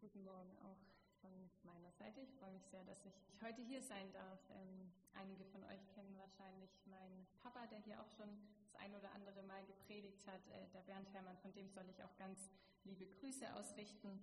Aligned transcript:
Guten 0.00 0.22
Morgen 0.22 0.56
auch 0.62 0.78
von 1.20 1.32
meiner 1.64 1.90
Seite. 1.90 2.20
Ich 2.20 2.32
freue 2.34 2.52
mich 2.52 2.64
sehr, 2.70 2.84
dass 2.84 3.04
ich 3.04 3.18
heute 3.42 3.62
hier 3.62 3.82
sein 3.82 4.12
darf. 4.12 4.38
Ähm, 4.50 4.92
einige 5.12 5.44
von 5.46 5.64
euch 5.64 5.82
kennen 5.90 6.16
wahrscheinlich 6.16 6.70
meinen 6.86 7.26
Papa, 7.42 7.66
der 7.66 7.80
hier 7.80 8.00
auch 8.00 8.08
schon 8.12 8.30
das 8.62 8.76
ein 8.76 8.94
oder 8.94 9.10
andere 9.10 9.42
Mal 9.42 9.66
gepredigt 9.66 10.24
hat, 10.28 10.46
äh, 10.50 10.68
der 10.72 10.82
Bernd 10.82 11.12
Hermann. 11.12 11.36
Von 11.38 11.52
dem 11.52 11.68
soll 11.68 11.82
ich 11.90 12.00
auch 12.04 12.16
ganz 12.16 12.38
liebe 12.84 13.06
Grüße 13.06 13.52
ausrichten 13.56 14.22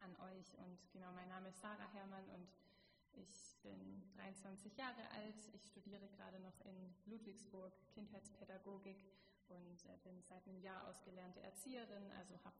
an 0.00 0.16
euch. 0.32 0.56
Und 0.56 0.90
genau, 0.90 1.12
mein 1.12 1.28
Name 1.28 1.50
ist 1.50 1.60
Sarah 1.60 1.92
Hermann 1.92 2.24
und 2.30 2.48
ich 3.12 3.60
bin 3.62 4.10
23 4.16 4.74
Jahre 4.78 5.04
alt. 5.20 5.36
Ich 5.52 5.66
studiere 5.66 6.08
gerade 6.16 6.40
noch 6.40 6.58
in 6.64 6.94
Ludwigsburg 7.04 7.74
Kindheitspädagogik 7.92 9.04
und 9.50 9.84
äh, 9.84 9.98
bin 10.02 10.22
seit 10.22 10.48
einem 10.48 10.62
Jahr 10.62 10.88
ausgelernte 10.88 11.40
Erzieherin, 11.40 12.10
also 12.12 12.42
habe 12.42 12.56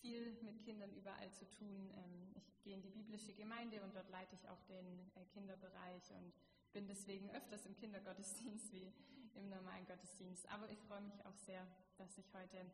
viel 0.00 0.36
mit 0.42 0.62
Kindern 0.62 0.92
überall 0.92 1.30
zu 1.32 1.48
tun. 1.50 1.90
Ähm, 1.96 2.32
ich 2.34 2.62
gehe 2.62 2.74
in 2.74 2.82
die 2.82 2.90
biblische 2.90 3.34
Gemeinde 3.34 3.82
und 3.82 3.94
dort 3.94 4.08
leite 4.10 4.34
ich 4.34 4.48
auch 4.48 4.62
den 4.64 5.10
äh, 5.14 5.24
Kinderbereich 5.32 6.10
und 6.12 6.32
bin 6.72 6.86
deswegen 6.86 7.30
öfters 7.30 7.66
im 7.66 7.76
Kindergottesdienst 7.76 8.72
wie 8.72 8.92
im 9.34 9.48
normalen 9.48 9.86
Gottesdienst. 9.86 10.48
Aber 10.50 10.70
ich 10.70 10.78
freue 10.80 11.00
mich 11.02 11.24
auch 11.26 11.36
sehr, 11.36 11.66
dass 11.96 12.18
ich 12.18 12.32
heute 12.34 12.64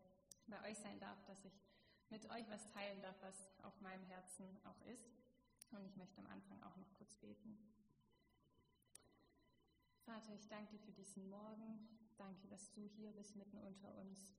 bei 0.46 0.70
euch 0.70 0.78
sein 0.78 0.98
darf, 1.00 1.24
dass 1.24 1.44
ich 1.44 1.60
mit 2.10 2.28
euch 2.30 2.48
was 2.50 2.68
teilen 2.68 3.00
darf, 3.02 3.16
was 3.20 3.50
auf 3.62 3.80
meinem 3.80 4.04
Herzen 4.04 4.44
auch 4.64 4.80
ist. 4.86 5.10
Und 5.72 5.84
ich 5.84 5.96
möchte 5.96 6.20
am 6.20 6.26
Anfang 6.26 6.62
auch 6.62 6.76
noch 6.76 6.94
kurz 6.94 7.14
beten. 7.16 7.58
Vater, 10.04 10.34
ich 10.34 10.46
danke 10.46 10.70
dir 10.70 10.78
für 10.78 10.92
diesen 10.92 11.28
Morgen. 11.28 11.88
Danke, 12.16 12.46
dass 12.48 12.72
du 12.72 12.86
hier 12.86 13.12
bist 13.12 13.34
mitten 13.34 13.58
unter 13.58 13.92
uns. 13.96 14.36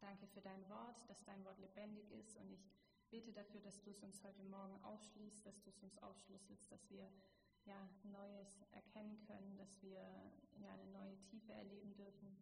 Danke 0.00 0.26
für 0.28 0.40
dein 0.40 0.66
Wort, 0.70 0.96
dass 1.08 1.22
dein 1.24 1.44
Wort 1.44 1.58
lebendig 1.58 2.10
ist 2.10 2.36
und 2.38 2.50
ich 2.50 2.72
bete 3.10 3.32
dafür, 3.32 3.60
dass 3.60 3.82
du 3.82 3.90
es 3.90 4.02
uns 4.02 4.22
heute 4.24 4.42
Morgen 4.44 4.82
aufschließt, 4.82 5.44
dass 5.44 5.60
du 5.60 5.68
es 5.68 5.82
uns 5.82 5.98
aufschlüsselst, 5.98 6.72
dass 6.72 6.88
wir 6.90 7.06
ja, 7.66 7.88
Neues 8.04 8.62
erkennen 8.72 9.20
können, 9.26 9.58
dass 9.58 9.82
wir 9.82 10.00
ja, 10.58 10.72
eine 10.72 10.86
neue 10.86 11.20
Tiefe 11.24 11.52
erleben 11.52 11.94
dürfen. 11.94 12.34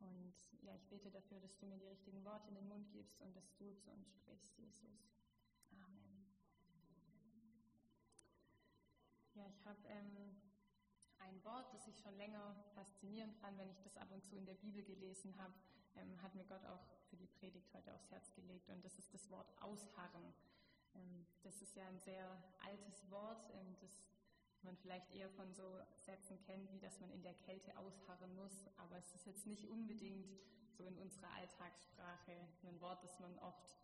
Und 0.00 0.34
ja, 0.62 0.74
ich 0.74 0.84
bete 0.88 1.10
dafür, 1.10 1.38
dass 1.38 1.56
du 1.58 1.66
mir 1.66 1.78
die 1.78 1.86
richtigen 1.86 2.24
Worte 2.24 2.48
in 2.48 2.56
den 2.56 2.66
Mund 2.66 2.90
gibst 2.90 3.20
und 3.20 3.36
dass 3.36 3.54
du 3.56 3.72
zu 3.76 3.90
uns 3.92 4.10
sprichst, 4.10 4.58
Jesus. 4.58 5.06
Amen. 5.70 6.26
Ja, 9.34 9.46
ich 9.46 9.64
habe 9.64 9.86
ähm, 9.86 10.34
ein 11.20 11.44
Wort, 11.44 11.72
das 11.72 11.86
ich 11.86 12.00
schon 12.00 12.16
länger 12.16 12.56
faszinierend 12.74 13.36
fand, 13.36 13.56
wenn 13.56 13.70
ich 13.70 13.80
das 13.82 13.96
ab 13.96 14.10
und 14.10 14.24
zu 14.26 14.36
in 14.36 14.46
der 14.46 14.54
Bibel 14.54 14.82
gelesen 14.82 15.36
habe 15.38 15.54
ähm, 15.96 16.20
hat 16.22 16.34
mir 16.34 16.44
Gott 16.44 16.64
auch 16.64 16.82
für 17.08 17.16
die 17.16 17.26
Predigt 17.26 17.72
heute 17.74 17.94
aufs 17.94 18.10
Herz 18.10 18.32
gelegt. 18.34 18.68
Und 18.70 18.84
das 18.84 18.98
ist 18.98 19.12
das 19.12 19.30
Wort 19.30 19.52
Ausharren. 19.60 20.32
Ähm, 20.94 21.26
das 21.42 21.60
ist 21.62 21.76
ja 21.76 21.86
ein 21.86 22.00
sehr 22.00 22.26
altes 22.64 23.10
Wort, 23.10 23.50
ähm, 23.54 23.76
das 23.80 23.90
man 24.62 24.76
vielleicht 24.76 25.10
eher 25.12 25.28
von 25.30 25.52
so 25.52 25.80
Sätzen 25.98 26.40
kennt, 26.40 26.72
wie 26.72 26.78
dass 26.78 27.00
man 27.00 27.10
in 27.10 27.22
der 27.22 27.34
Kälte 27.34 27.76
ausharren 27.76 28.34
muss. 28.34 28.68
Aber 28.76 28.96
es 28.96 29.14
ist 29.14 29.26
jetzt 29.26 29.46
nicht 29.46 29.66
unbedingt 29.68 30.26
so 30.76 30.84
in 30.84 30.96
unserer 30.98 31.30
Alltagssprache 31.32 32.32
ein 32.62 32.80
Wort, 32.80 33.02
das 33.02 33.18
man 33.18 33.36
oft, 33.40 33.74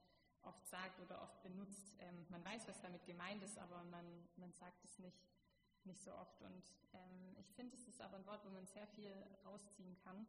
oft 0.43 0.67
sagt 0.67 1.00
oder 1.00 1.20
oft 1.22 1.43
benutzt. 1.43 1.97
Ähm, 1.98 2.27
man 2.28 2.45
weiß, 2.45 2.69
was 2.69 2.81
damit 2.81 3.05
gemeint 3.06 3.43
ist, 3.43 3.59
aber 3.59 3.83
man, 3.84 4.28
man 4.37 4.53
sagt 4.53 4.84
es 4.84 4.98
nicht, 4.98 5.19
nicht 5.84 6.03
so 6.03 6.15
oft. 6.15 6.41
Und 6.43 6.62
ähm, 6.93 7.37
ich 7.39 7.53
finde, 7.55 7.75
es 7.75 7.89
ist 7.89 8.00
aber 8.00 8.17
ein 8.17 8.27
Wort, 8.27 8.45
wo 8.45 8.50
man 8.50 8.67
sehr 8.67 8.87
viel 8.87 9.12
rausziehen 9.45 9.97
kann 10.05 10.27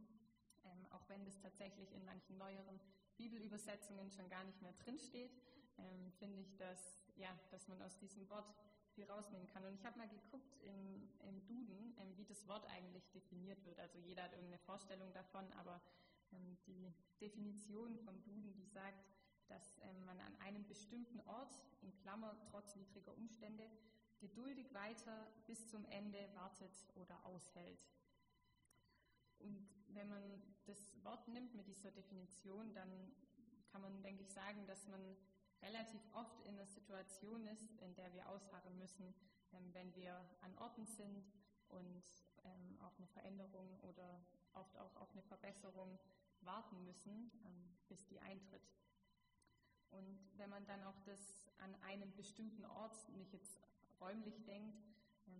ähm, 0.71 0.85
auch 0.91 1.07
wenn 1.09 1.25
das 1.25 1.39
tatsächlich 1.39 1.91
in 1.93 2.05
manchen 2.05 2.37
neueren 2.37 2.79
Bibelübersetzungen 3.17 4.09
schon 4.11 4.29
gar 4.29 4.43
nicht 4.43 4.61
mehr 4.61 4.73
drinsteht, 4.73 5.31
ähm, 5.77 6.11
finde 6.19 6.39
ich, 6.39 6.55
dass, 6.57 7.03
ja, 7.15 7.37
dass 7.51 7.67
man 7.67 7.81
aus 7.81 7.97
diesem 7.97 8.29
Wort 8.29 8.53
viel 8.93 9.05
rausnehmen 9.05 9.47
kann. 9.47 9.63
Und 9.65 9.75
ich 9.75 9.85
habe 9.85 9.97
mal 9.97 10.09
geguckt 10.09 10.57
im, 10.61 11.09
im 11.21 11.45
Duden, 11.45 11.95
ähm, 11.99 12.17
wie 12.17 12.25
das 12.25 12.47
Wort 12.47 12.65
eigentlich 12.67 13.09
definiert 13.11 13.63
wird. 13.65 13.79
Also 13.79 13.97
jeder 13.99 14.23
hat 14.23 14.33
irgendeine 14.33 14.59
Vorstellung 14.59 15.11
davon, 15.13 15.51
aber 15.53 15.81
ähm, 16.31 16.57
die 16.67 16.93
Definition 17.21 17.97
vom 17.99 18.21
Duden, 18.23 18.53
die 18.53 18.65
sagt, 18.65 19.05
dass 19.47 19.79
ähm, 19.81 20.05
man 20.05 20.19
an 20.19 20.35
einem 20.39 20.65
bestimmten 20.67 21.19
Ort, 21.21 21.63
in 21.81 21.95
Klammer 21.95 22.37
trotz 22.51 22.75
widriger 22.75 23.15
Umstände, 23.17 23.69
geduldig 24.19 24.73
weiter 24.73 25.27
bis 25.47 25.67
zum 25.69 25.85
Ende 25.85 26.29
wartet 26.35 26.71
oder 26.95 27.25
aushält. 27.25 27.79
Und 29.39 29.67
wenn 29.89 30.09
man 30.09 30.21
das 30.65 31.03
Wort 31.03 31.27
nimmt 31.27 31.55
mit 31.55 31.67
dieser 31.67 31.91
Definition, 31.91 32.73
dann 32.73 32.89
kann 33.71 33.81
man, 33.81 34.01
denke 34.01 34.23
ich, 34.23 34.29
sagen, 34.31 34.65
dass 34.67 34.87
man 34.87 35.15
relativ 35.61 36.01
oft 36.13 36.41
in 36.45 36.55
einer 36.55 36.67
Situation 36.67 37.45
ist, 37.47 37.81
in 37.81 37.95
der 37.95 38.13
wir 38.13 38.27
ausharren 38.29 38.77
müssen, 38.77 39.13
ähm, 39.53 39.73
wenn 39.73 39.93
wir 39.95 40.13
an 40.41 40.57
Orten 40.57 40.85
sind 40.85 41.25
und 41.69 42.03
ähm, 42.43 42.79
auf 42.81 42.97
eine 42.97 43.07
Veränderung 43.07 43.79
oder 43.81 44.21
oft 44.53 44.77
auch 44.77 44.95
auf 44.97 45.11
eine 45.11 45.23
Verbesserung 45.23 45.99
warten 46.41 46.83
müssen, 46.85 47.31
ähm, 47.45 47.77
bis 47.87 48.05
die 48.07 48.19
eintritt. 48.19 48.67
Und 49.91 50.19
wenn 50.37 50.49
man 50.49 50.65
dann 50.65 50.83
auch 50.83 50.99
das 51.05 51.49
an 51.57 51.75
einem 51.81 52.15
bestimmten 52.15 52.65
Ort 52.65 53.09
nicht 53.17 53.33
jetzt 53.33 53.59
räumlich 53.99 54.43
denkt, 54.45 54.77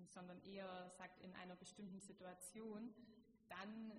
sondern 0.08 0.42
eher 0.44 0.90
sagt 0.98 1.22
in 1.22 1.34
einer 1.36 1.56
bestimmten 1.56 2.00
Situation, 2.00 2.94
dann 3.50 3.92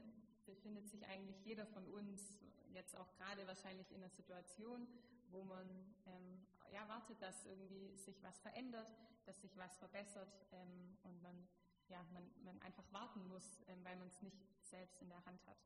befindet 0.47 0.88
sich 0.88 1.06
eigentlich 1.06 1.44
jeder 1.44 1.66
von 1.66 1.87
uns 1.87 2.34
jetzt 2.72 2.97
auch 2.97 3.12
gerade 3.15 3.47
wahrscheinlich 3.47 3.91
in 3.91 3.99
einer 3.99 4.11
Situation, 4.11 4.87
wo 5.31 5.44
man 5.44 5.69
ähm, 6.06 6.47
ja, 6.72 6.87
dass 7.19 7.44
irgendwie 7.47 7.97
sich 7.97 8.22
was 8.22 8.39
verändert, 8.39 8.89
dass 9.27 9.41
sich 9.41 9.56
was 9.56 9.77
verbessert 9.77 10.33
ähm, 10.53 10.97
und 11.03 11.21
man, 11.22 11.49
ja, 11.89 12.03
man, 12.12 12.31
man 12.44 12.60
einfach 12.62 12.84
warten 12.93 13.27
muss, 13.28 13.62
ähm, 13.66 13.84
weil 13.84 13.97
man 13.97 14.09
es 14.09 14.22
nicht 14.22 14.39
selbst 14.62 15.00
in 15.03 15.09
der 15.09 15.25
Hand 15.27 15.44
hat. 15.47 15.59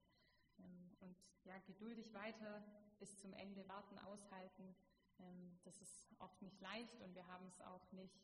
Ähm, 0.59 0.97
und 1.01 1.17
ja, 1.45 1.59
geduldig 1.67 2.13
weiter 2.15 2.63
bis 2.99 3.17
zum 3.19 3.33
Ende 3.35 3.67
warten, 3.69 3.99
aushalten, 3.99 4.75
ähm, 5.21 5.59
das 5.65 5.81
ist 5.83 6.15
oft 6.19 6.41
nicht 6.43 6.61
leicht 6.61 7.01
und 7.03 7.15
wir 7.15 7.27
haben 7.27 7.47
es 7.47 7.61
auch 7.61 7.93
nicht 7.93 8.19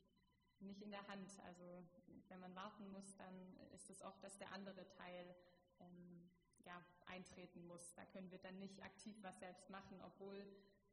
nicht 0.61 0.83
in 0.83 0.91
der 0.91 1.07
Hand. 1.09 1.31
Also 1.45 1.85
wenn 2.29 2.41
man 2.41 2.55
warten 2.55 2.91
muss, 2.91 3.17
dann 3.17 3.57
ist 3.73 3.91
es 3.91 4.03
oft, 4.03 4.23
dass 4.23 4.39
der 4.39 4.53
andere 4.53 4.89
Teil 4.89 5.35
ähm, 5.81 6.31
ja, 6.65 6.83
eintreten 7.07 7.67
muss. 7.67 7.95
Da 7.95 8.05
können 8.07 8.31
wir 8.31 8.39
dann 8.39 8.59
nicht 8.59 8.83
aktiv 8.83 9.17
was 9.23 9.39
selbst 9.39 9.69
machen, 9.71 10.01
obwohl 10.03 10.47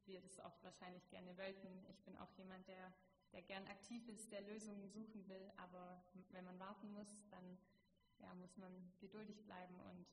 wir 0.05 0.21
das 0.21 0.39
oft 0.39 0.63
wahrscheinlich 0.63 1.09
gerne 1.09 1.37
wollten. 1.37 1.85
Ich 1.89 2.01
bin 2.03 2.17
auch 2.17 2.31
jemand, 2.37 2.67
der, 2.67 2.93
der 3.33 3.41
gern 3.41 3.67
aktiv 3.67 4.07
ist, 4.07 4.31
der 4.31 4.41
Lösungen 4.41 4.87
suchen 4.89 5.27
will, 5.27 5.51
aber 5.57 6.03
wenn 6.29 6.45
man 6.45 6.59
warten 6.59 6.91
muss, 6.91 7.27
dann 7.29 7.57
ja, 8.19 8.33
muss 8.35 8.57
man 8.57 8.93
geduldig 8.99 9.45
bleiben 9.45 9.79
und 9.81 10.07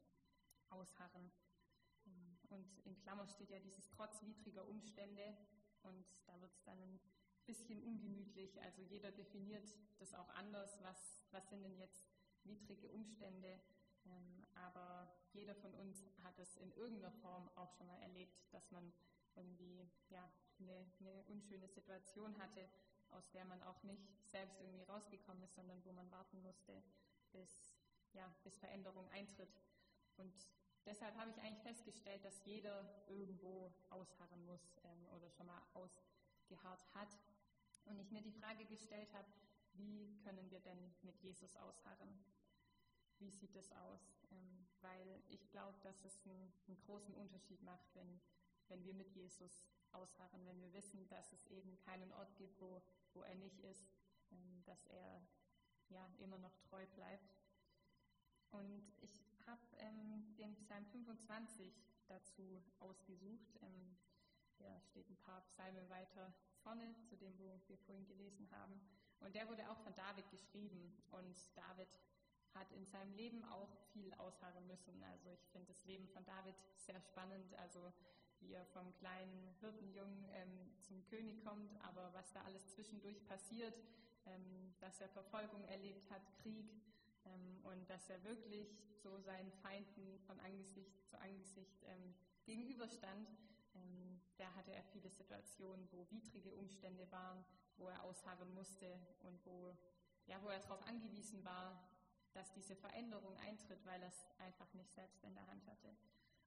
ausharren. 0.71 1.31
Und 2.51 2.79
in 2.85 2.97
Klammer 2.99 3.27
steht 3.27 3.51
ja 3.51 3.59
dieses 3.59 3.89
trotz 3.91 4.23
widriger 4.23 4.67
Umstände 4.67 5.37
und 5.83 6.07
da 6.27 6.41
wird 6.41 6.53
es 6.53 6.63
dann 6.65 7.01
bisschen 7.47 7.83
ungemütlich. 7.83 8.61
Also 8.63 8.83
jeder 8.83 9.11
definiert 9.11 9.69
das 9.99 10.15
auch 10.15 10.29
anders. 10.31 10.79
Was, 10.83 11.23
was 11.31 11.49
sind 11.49 11.63
denn 11.63 11.77
jetzt 11.77 12.07
widrige 12.45 12.89
Umstände? 12.89 13.61
Ähm, 14.07 14.45
aber 14.55 15.11
jeder 15.33 15.55
von 15.55 15.75
uns 15.75 16.05
hat 16.23 16.39
es 16.39 16.57
in 16.57 16.73
irgendeiner 16.73 17.13
Form 17.13 17.49
auch 17.57 17.73
schon 17.73 17.87
mal 17.87 18.01
erlebt, 18.03 18.37
dass 18.53 18.71
man 18.71 18.93
irgendwie 19.37 19.89
ja, 20.11 20.31
eine, 20.59 20.87
eine 21.01 21.23
unschöne 21.25 21.69
Situation 21.69 22.37
hatte, 22.39 22.69
aus 23.11 23.31
der 23.31 23.45
man 23.45 23.63
auch 23.63 23.83
nicht 23.83 24.03
selbst 24.27 24.61
irgendwie 24.61 24.83
rausgekommen 24.83 25.43
ist, 25.43 25.55
sondern 25.55 25.85
wo 25.85 25.93
man 25.93 26.11
warten 26.11 26.43
musste, 26.43 26.83
bis, 27.33 27.77
ja, 28.13 28.33
bis 28.43 28.57
Veränderung 28.59 29.09
eintritt. 29.11 29.61
Und 30.17 30.33
deshalb 30.87 31.17
habe 31.17 31.31
ich 31.31 31.39
eigentlich 31.41 31.63
festgestellt, 31.63 32.25
dass 32.25 32.45
jeder 32.45 33.05
irgendwo 33.09 33.73
ausharren 33.91 34.45
muss 34.45 34.77
ähm, 34.85 35.07
oder 35.15 35.31
schon 35.31 35.47
mal 35.47 35.63
ausgeharrt 35.75 36.87
hat. 36.95 37.19
Und 37.87 37.99
ich 37.99 38.11
mir 38.11 38.23
die 38.23 38.33
Frage 38.33 38.65
gestellt 38.65 39.13
habe, 39.13 39.29
wie 39.75 40.17
können 40.23 40.51
wir 40.51 40.61
denn 40.61 40.95
mit 41.03 41.21
Jesus 41.21 41.55
ausharren? 41.57 42.25
wie 43.19 43.31
sieht 43.31 43.57
es 43.57 43.73
aus? 43.73 44.01
Ähm, 44.31 44.67
weil 44.81 45.23
ich 45.29 45.51
glaube, 45.51 45.79
dass 45.83 46.05
es 46.05 46.21
einen, 46.27 46.53
einen, 46.67 46.81
großen 46.85 47.15
Unterschied 47.15 47.63
macht, 47.63 47.95
wenn, 47.95 48.21
wenn 48.69 48.85
wir 48.85 48.95
mit 48.95 49.11
Jesus 49.15 49.65
ausharren, 49.93 50.45
wenn 50.47 50.61
wir 50.61 50.73
wissen, 50.73 51.07
dass 51.09 51.33
es 51.33 51.47
eben 51.47 51.79
keinen 51.79 52.13
Ort 52.13 52.37
gibt, 52.37 52.61
wo, 52.61 52.83
wo 53.15 53.23
er 53.23 53.35
nicht 53.37 53.61
ist, 53.61 53.87
ähm, 54.33 54.63
dass 54.65 54.87
er 54.87 55.23
ja 55.89 56.09
immer 56.19 56.39
noch 56.39 56.57
treu 56.69 56.85
bleibt. 56.95 57.35
Und 58.51 58.93
ich 59.01 59.25
habe 59.47 59.63
ähm, 59.79 60.35
den 60.37 60.55
Psalm 60.57 60.85
25 60.87 61.73
dazu 62.07 62.63
ausgesucht. 62.81 63.57
Ähm, 63.63 63.97
der 64.59 64.81
steht 64.83 65.09
ein 65.11 65.17
paar 65.17 65.41
Psalme 65.47 65.89
weiter 65.89 66.33
vorne 66.65 66.95
zu 67.09 67.17
dem, 67.17 67.39
wo 67.39 67.61
wir 67.69 67.79
vorhin 67.79 68.07
gelesen 68.07 68.49
haben. 68.51 68.81
Und 69.21 69.35
der 69.35 69.49
wurde 69.49 69.71
auch 69.71 69.79
von 69.79 69.95
David 69.95 70.29
geschrieben. 70.31 70.97
Und 71.13 71.37
David 71.55 71.89
hat 72.55 72.71
in 72.73 72.87
seinem 72.87 73.13
Leben 73.15 73.45
auch 73.45 73.77
viel 73.93 74.13
ausharren 74.15 74.67
müssen. 74.67 75.03
Also 75.05 75.31
ich 75.31 75.47
finde 75.51 75.69
das 75.69 75.85
Leben 75.85 76.09
von 76.09 76.25
David 76.25 76.55
sehr 76.77 77.01
spannend, 77.01 77.55
also 77.55 77.93
wie 78.41 78.53
er 78.53 78.65
vom 78.67 78.93
kleinen 78.95 79.55
Hirtenjungen 79.61 80.29
ähm, 80.33 80.71
zum 80.81 81.05
König 81.07 81.43
kommt, 81.45 81.73
aber 81.83 82.13
was 82.13 82.33
da 82.33 82.43
alles 82.43 82.69
zwischendurch 82.69 83.25
passiert, 83.27 83.75
ähm, 84.27 84.75
dass 84.81 85.01
er 85.01 85.09
Verfolgung 85.09 85.65
erlebt 85.65 86.11
hat, 86.11 86.23
Krieg 86.43 86.71
ähm, 87.25 87.61
und 87.65 87.89
dass 87.89 88.09
er 88.11 88.23
wirklich 88.25 88.69
so 89.03 89.19
seinen 89.21 89.51
Feinden 89.53 90.19
von 90.27 90.39
Angesicht 90.41 91.07
zu 91.09 91.19
Angesicht 91.21 91.83
ähm, 91.87 92.15
gegenüberstand. 92.45 93.29
Ähm, 93.75 94.21
da 94.37 94.53
hatte 94.55 94.73
er 94.73 94.83
viele 94.85 95.11
Situationen, 95.11 95.89
wo 95.93 96.07
widrige 96.11 96.53
Umstände 96.55 97.11
waren, 97.11 97.45
wo 97.77 97.89
er 97.89 98.03
ausharren 98.03 98.53
musste 98.55 98.99
und 99.23 99.45
wo, 99.45 99.77
ja, 100.27 100.41
wo 100.43 100.49
er 100.49 100.61
darauf 100.61 100.83
angewiesen 100.87 101.45
war, 101.45 101.89
dass 102.33 102.53
diese 102.53 102.75
Veränderung 102.75 103.37
eintritt, 103.39 103.85
weil 103.87 104.03
er 104.03 104.09
es 104.09 104.27
einfach 104.39 104.73
nicht 104.75 104.93
selbst 104.93 105.23
in 105.25 105.35
der 105.35 105.47
Hand 105.47 105.67
hatte. 105.67 105.97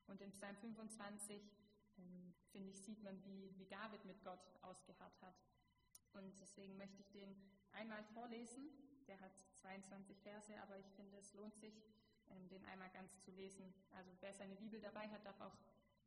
Und 0.08 0.22
in 0.22 0.32
Psalm 0.32 0.56
25, 0.58 1.42
ähm, 1.98 2.34
finde 2.52 2.70
ich, 2.70 2.82
sieht 2.82 3.02
man, 3.04 3.24
wie, 3.24 3.54
wie 3.58 3.66
David 3.66 4.04
mit 4.06 4.24
Gott 4.24 4.40
ausgeharrt 4.62 5.22
hat. 5.22 5.36
Und 6.14 6.40
deswegen 6.42 6.78
möchte 6.78 7.02
ich 7.02 7.10
den 7.12 7.36
einmal 7.72 8.04
vorlesen. 8.14 8.70
Der 9.08 9.20
hat 9.20 9.38
22 9.62 10.20
Verse, 10.20 10.54
aber 10.62 10.78
ich 10.78 10.90
finde, 10.92 11.18
es 11.18 11.34
lohnt 11.34 11.56
sich, 11.56 11.82
ähm, 12.30 12.48
den 12.50 12.66
einmal 12.66 12.90
ganz 12.92 13.18
zu 13.22 13.32
lesen. 13.32 13.74
Also 13.92 14.12
wer 14.20 14.34
seine 14.34 14.56
Bibel 14.56 14.82
dabei 14.82 15.08
hat, 15.10 15.26
darf 15.26 15.40
auch 15.40 15.56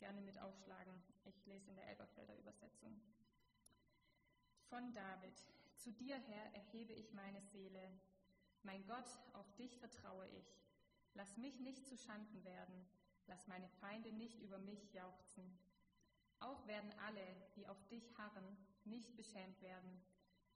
gerne 0.01 0.23
mit 0.23 0.39
aufschlagen. 0.41 0.95
Ich 1.25 1.47
lese 1.47 1.71
in 1.71 1.77
der 1.77 1.87
Elberfelder 1.89 2.37
Übersetzung. 2.39 3.01
Von 4.69 4.93
David. 4.95 5.37
Zu 5.77 5.93
dir, 5.93 6.17
Herr, 6.17 6.55
erhebe 6.55 6.93
ich 6.95 7.13
meine 7.13 7.41
Seele. 7.43 8.01
Mein 8.63 8.85
Gott, 8.87 9.09
auf 9.35 9.55
dich 9.57 9.79
vertraue 9.79 10.27
ich. 10.29 10.59
Lass 11.15 11.37
mich 11.37 11.61
nicht 11.61 11.87
zu 11.87 11.97
Schanden 11.97 12.43
werden. 12.45 12.87
Lass 13.27 13.47
meine 13.47 13.69
Feinde 13.81 14.13
nicht 14.13 14.41
über 14.41 14.59
mich 14.59 14.93
jauchzen. 14.93 15.59
Auch 16.41 16.67
werden 16.67 16.93
alle, 17.07 17.25
die 17.57 17.67
auf 17.69 17.87
dich 17.89 18.17
harren, 18.17 18.57
nicht 18.85 19.15
beschämt 19.17 19.61
werden. 19.61 20.03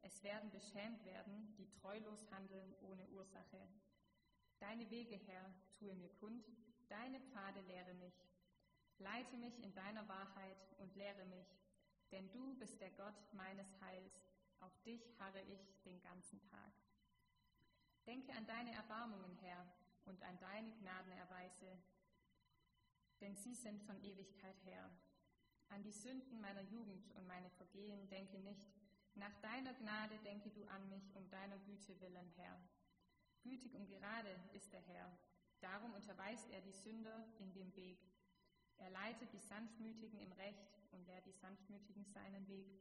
Es 0.00 0.22
werden 0.22 0.50
beschämt 0.50 1.04
werden, 1.04 1.54
die 1.56 1.68
treulos 1.68 2.30
handeln 2.30 2.74
ohne 2.80 3.06
Ursache. 3.08 3.68
Deine 4.58 4.90
Wege, 4.90 5.16
Herr, 5.16 5.54
tue 5.78 5.94
mir 5.94 6.08
kund, 6.14 6.46
deine 6.88 7.20
Pfade 7.20 7.60
lehre 7.62 7.94
mich. 7.94 8.14
Leite 8.98 9.36
mich 9.36 9.62
in 9.62 9.74
deiner 9.74 10.06
Wahrheit 10.08 10.74
und 10.78 10.94
lehre 10.94 11.24
mich, 11.26 11.48
denn 12.12 12.30
du 12.30 12.54
bist 12.56 12.80
der 12.80 12.90
Gott 12.90 13.32
meines 13.32 13.68
Heils, 13.80 14.24
auf 14.60 14.82
dich 14.82 15.12
harre 15.18 15.42
ich 15.42 15.82
den 15.84 16.00
ganzen 16.00 16.40
Tag. 16.42 16.72
Denke 18.06 18.32
an 18.34 18.46
deine 18.46 18.72
Erbarmungen, 18.72 19.36
Herr, 19.40 19.66
und 20.04 20.22
an 20.22 20.38
deine 20.38 20.70
Gnadenerweise, 20.72 21.78
denn 23.20 23.34
sie 23.34 23.54
sind 23.54 23.82
von 23.82 24.00
Ewigkeit 24.02 24.62
her. 24.64 24.90
An 25.68 25.82
die 25.82 25.92
Sünden 25.92 26.40
meiner 26.40 26.62
Jugend 26.62 27.10
und 27.14 27.26
meine 27.26 27.50
Vergehen 27.50 28.08
denke 28.08 28.38
nicht, 28.38 28.70
nach 29.14 29.34
deiner 29.40 29.72
Gnade 29.74 30.18
denke 30.18 30.50
du 30.50 30.64
an 30.66 30.88
mich 30.88 31.14
um 31.14 31.28
deiner 31.30 31.58
Güte 31.58 31.98
willen, 32.00 32.30
Herr. 32.36 32.60
Gütig 33.42 33.74
und 33.74 33.86
gerade 33.86 34.30
ist 34.52 34.72
der 34.72 34.80
Herr, 34.80 35.16
darum 35.60 35.94
unterweist 35.94 36.50
er 36.50 36.60
die 36.60 36.72
Sünder 36.72 37.26
in 37.38 37.52
dem 37.52 37.74
Weg. 37.76 37.98
Er 38.78 38.90
leitet 38.90 39.32
die 39.32 39.40
Sanftmütigen 39.40 40.20
im 40.20 40.32
Recht 40.32 40.78
und 40.92 41.06
lehrt 41.06 41.26
die 41.26 41.32
Sanftmütigen 41.32 42.04
seinen 42.04 42.46
Weg. 42.48 42.80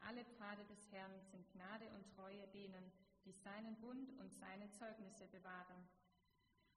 Alle 0.00 0.24
Pfade 0.24 0.64
des 0.64 0.90
Herrn 0.92 1.20
sind 1.30 1.50
Gnade 1.52 1.88
und 1.90 2.08
Treue 2.14 2.46
denen, 2.48 2.90
die 3.24 3.32
seinen 3.32 3.76
Bund 3.76 4.10
und 4.18 4.32
seine 4.34 4.70
Zeugnisse 4.70 5.26
bewahren. 5.28 5.88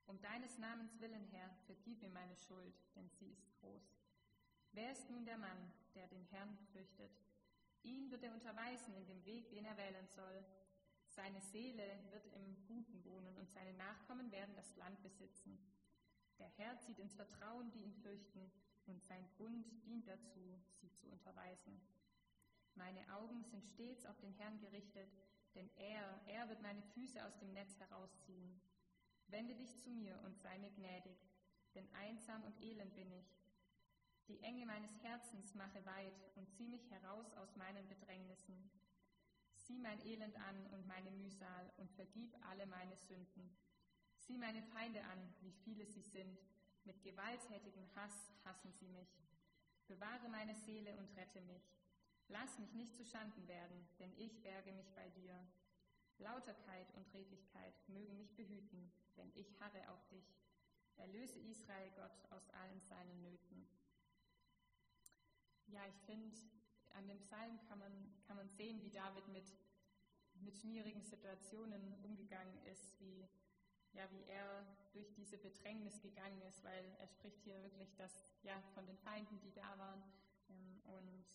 Um 0.06 0.20
deines 0.22 0.58
Namens 0.58 1.00
willen, 1.00 1.26
Herr, 1.32 1.50
vergib 1.66 2.02
mir 2.02 2.10
meine 2.10 2.36
Schuld, 2.36 2.76
denn 2.96 3.10
sie 3.10 3.32
ist 3.32 3.56
groß. 3.62 3.98
Wer 4.74 4.92
ist 4.92 5.10
nun 5.10 5.26
der 5.26 5.38
Mann, 5.38 5.72
der 5.96 6.08
den 6.08 6.26
Herrn 6.26 6.58
fürchtet? 6.72 7.12
Ihn 7.84 8.12
wird 8.12 8.24
er 8.24 8.34
unterweisen 8.34 8.96
in 8.96 9.06
dem 9.06 9.24
Weg, 9.26 9.50
den 9.52 9.66
er 9.66 9.78
wählen 9.78 10.08
soll. 10.08 10.44
Seine 11.08 11.42
Seele 11.42 12.00
wird 12.12 12.26
im 12.34 12.66
Guten 12.66 13.04
wohnen 13.06 13.38
und 13.38 13.52
seine 13.52 13.74
Nachkommen 13.74 14.32
werden 14.32 14.56
das 14.56 14.76
Land 14.78 15.02
besitzen. 15.04 15.60
Der 16.44 16.50
Herr 16.58 16.78
zieht 16.82 17.00
ins 17.00 17.16
Vertrauen, 17.16 17.72
die 17.72 17.80
ihn 17.80 17.94
fürchten, 17.94 18.52
und 18.86 19.02
sein 19.02 19.26
Bund 19.38 19.66
dient 19.86 20.06
dazu, 20.06 20.60
sie 20.82 20.92
zu 20.92 21.08
unterweisen. 21.08 21.80
Meine 22.76 23.00
Augen 23.16 23.46
sind 23.46 23.64
stets 23.64 24.06
auf 24.06 24.20
den 24.20 24.34
Herrn 24.34 24.60
gerichtet, 24.60 25.10
denn 25.56 25.70
er, 25.78 26.20
er 26.28 26.50
wird 26.50 26.62
meine 26.62 26.82
Füße 26.82 27.24
aus 27.26 27.38
dem 27.38 27.54
Netz 27.54 27.80
herausziehen. 27.80 28.60
Wende 29.28 29.56
dich 29.56 29.78
zu 29.78 29.90
mir 29.90 30.20
und 30.26 30.38
sei 30.38 30.58
mir 30.58 30.72
gnädig, 30.72 31.18
denn 31.76 31.88
einsam 31.94 32.44
und 32.44 32.60
elend 32.60 32.94
bin 32.94 33.10
ich. 33.14 33.40
Die 34.28 34.42
Enge 34.42 34.66
meines 34.66 35.02
Herzens 35.02 35.56
mache 35.56 35.86
weit 35.86 36.30
und 36.36 36.52
zieh 36.52 36.68
mich 36.68 36.92
heraus 36.92 37.32
aus 37.36 37.56
meinen 37.56 37.88
Bedrängnissen. 37.88 38.70
Sieh 39.56 39.80
mein 39.80 40.06
Elend 40.06 40.36
an 40.36 40.68
und 40.74 40.86
meine 40.88 41.12
Mühsal 41.12 41.72
und 41.78 41.90
vergib 41.94 42.36
alle 42.46 42.66
meine 42.66 42.98
Sünden. 42.98 43.63
Sieh 44.26 44.38
meine 44.38 44.64
Feinde 44.64 45.04
an, 45.04 45.20
wie 45.42 45.52
viele 45.52 45.86
sie 45.86 46.02
sind. 46.02 46.40
Mit 46.86 47.04
gewalttätigem 47.04 47.94
Hass 47.96 48.32
hassen 48.46 48.72
sie 48.72 48.88
mich. 48.88 49.10
Bewahre 49.88 50.30
meine 50.30 50.56
Seele 50.56 50.96
und 50.98 51.14
rette 51.18 51.42
mich. 51.42 51.76
Lass 52.30 52.58
mich 52.58 52.74
nicht 52.74 52.96
zu 52.96 53.04
Schanden 53.04 53.46
werden, 53.50 53.86
denn 54.00 54.14
ich 54.18 54.42
berge 54.42 54.72
mich 54.72 54.90
bei 54.94 55.10
dir. 55.10 55.38
Lauterkeit 56.20 56.94
und 56.96 57.14
Redlichkeit 57.14 57.74
mögen 57.90 58.18
mich 58.18 58.34
behüten, 58.34 58.94
denn 59.18 59.30
ich 59.36 59.60
harre 59.60 59.90
auf 59.90 60.08
dich. 60.08 60.26
Erlöse 60.96 61.40
Israel 61.40 61.92
Gott 61.92 62.32
aus 62.32 62.50
allen 62.52 62.80
seinen 62.82 63.22
Nöten. 63.22 63.68
Ja, 65.68 65.86
ich 65.88 66.00
finde, 66.06 66.38
an 66.92 67.08
dem 67.08 67.20
Psalm 67.20 67.60
kann 67.68 67.80
man, 67.80 67.92
kann 68.26 68.38
man 68.38 68.50
sehen, 68.50 68.82
wie 68.84 68.90
David 68.90 69.28
mit, 69.28 69.52
mit 70.36 70.58
schwierigen 70.58 71.04
Situationen 71.04 71.94
umgegangen 72.04 72.58
ist, 72.68 73.00
wie, 73.02 73.28
ja, 73.94 74.10
wie 74.12 74.24
er 74.26 74.66
durch 74.92 75.12
diese 75.14 75.38
Bedrängnis 75.38 76.02
gegangen 76.02 76.42
ist, 76.42 76.64
weil 76.64 76.96
er 77.00 77.08
spricht 77.08 77.42
hier 77.44 77.62
wirklich 77.64 77.94
das, 77.96 78.26
ja, 78.44 78.62
von 78.74 78.86
den 78.86 78.98
Feinden, 78.98 79.40
die 79.42 79.52
da 79.54 79.78
waren. 79.78 80.04
Ähm, 80.50 80.82
und 80.86 81.26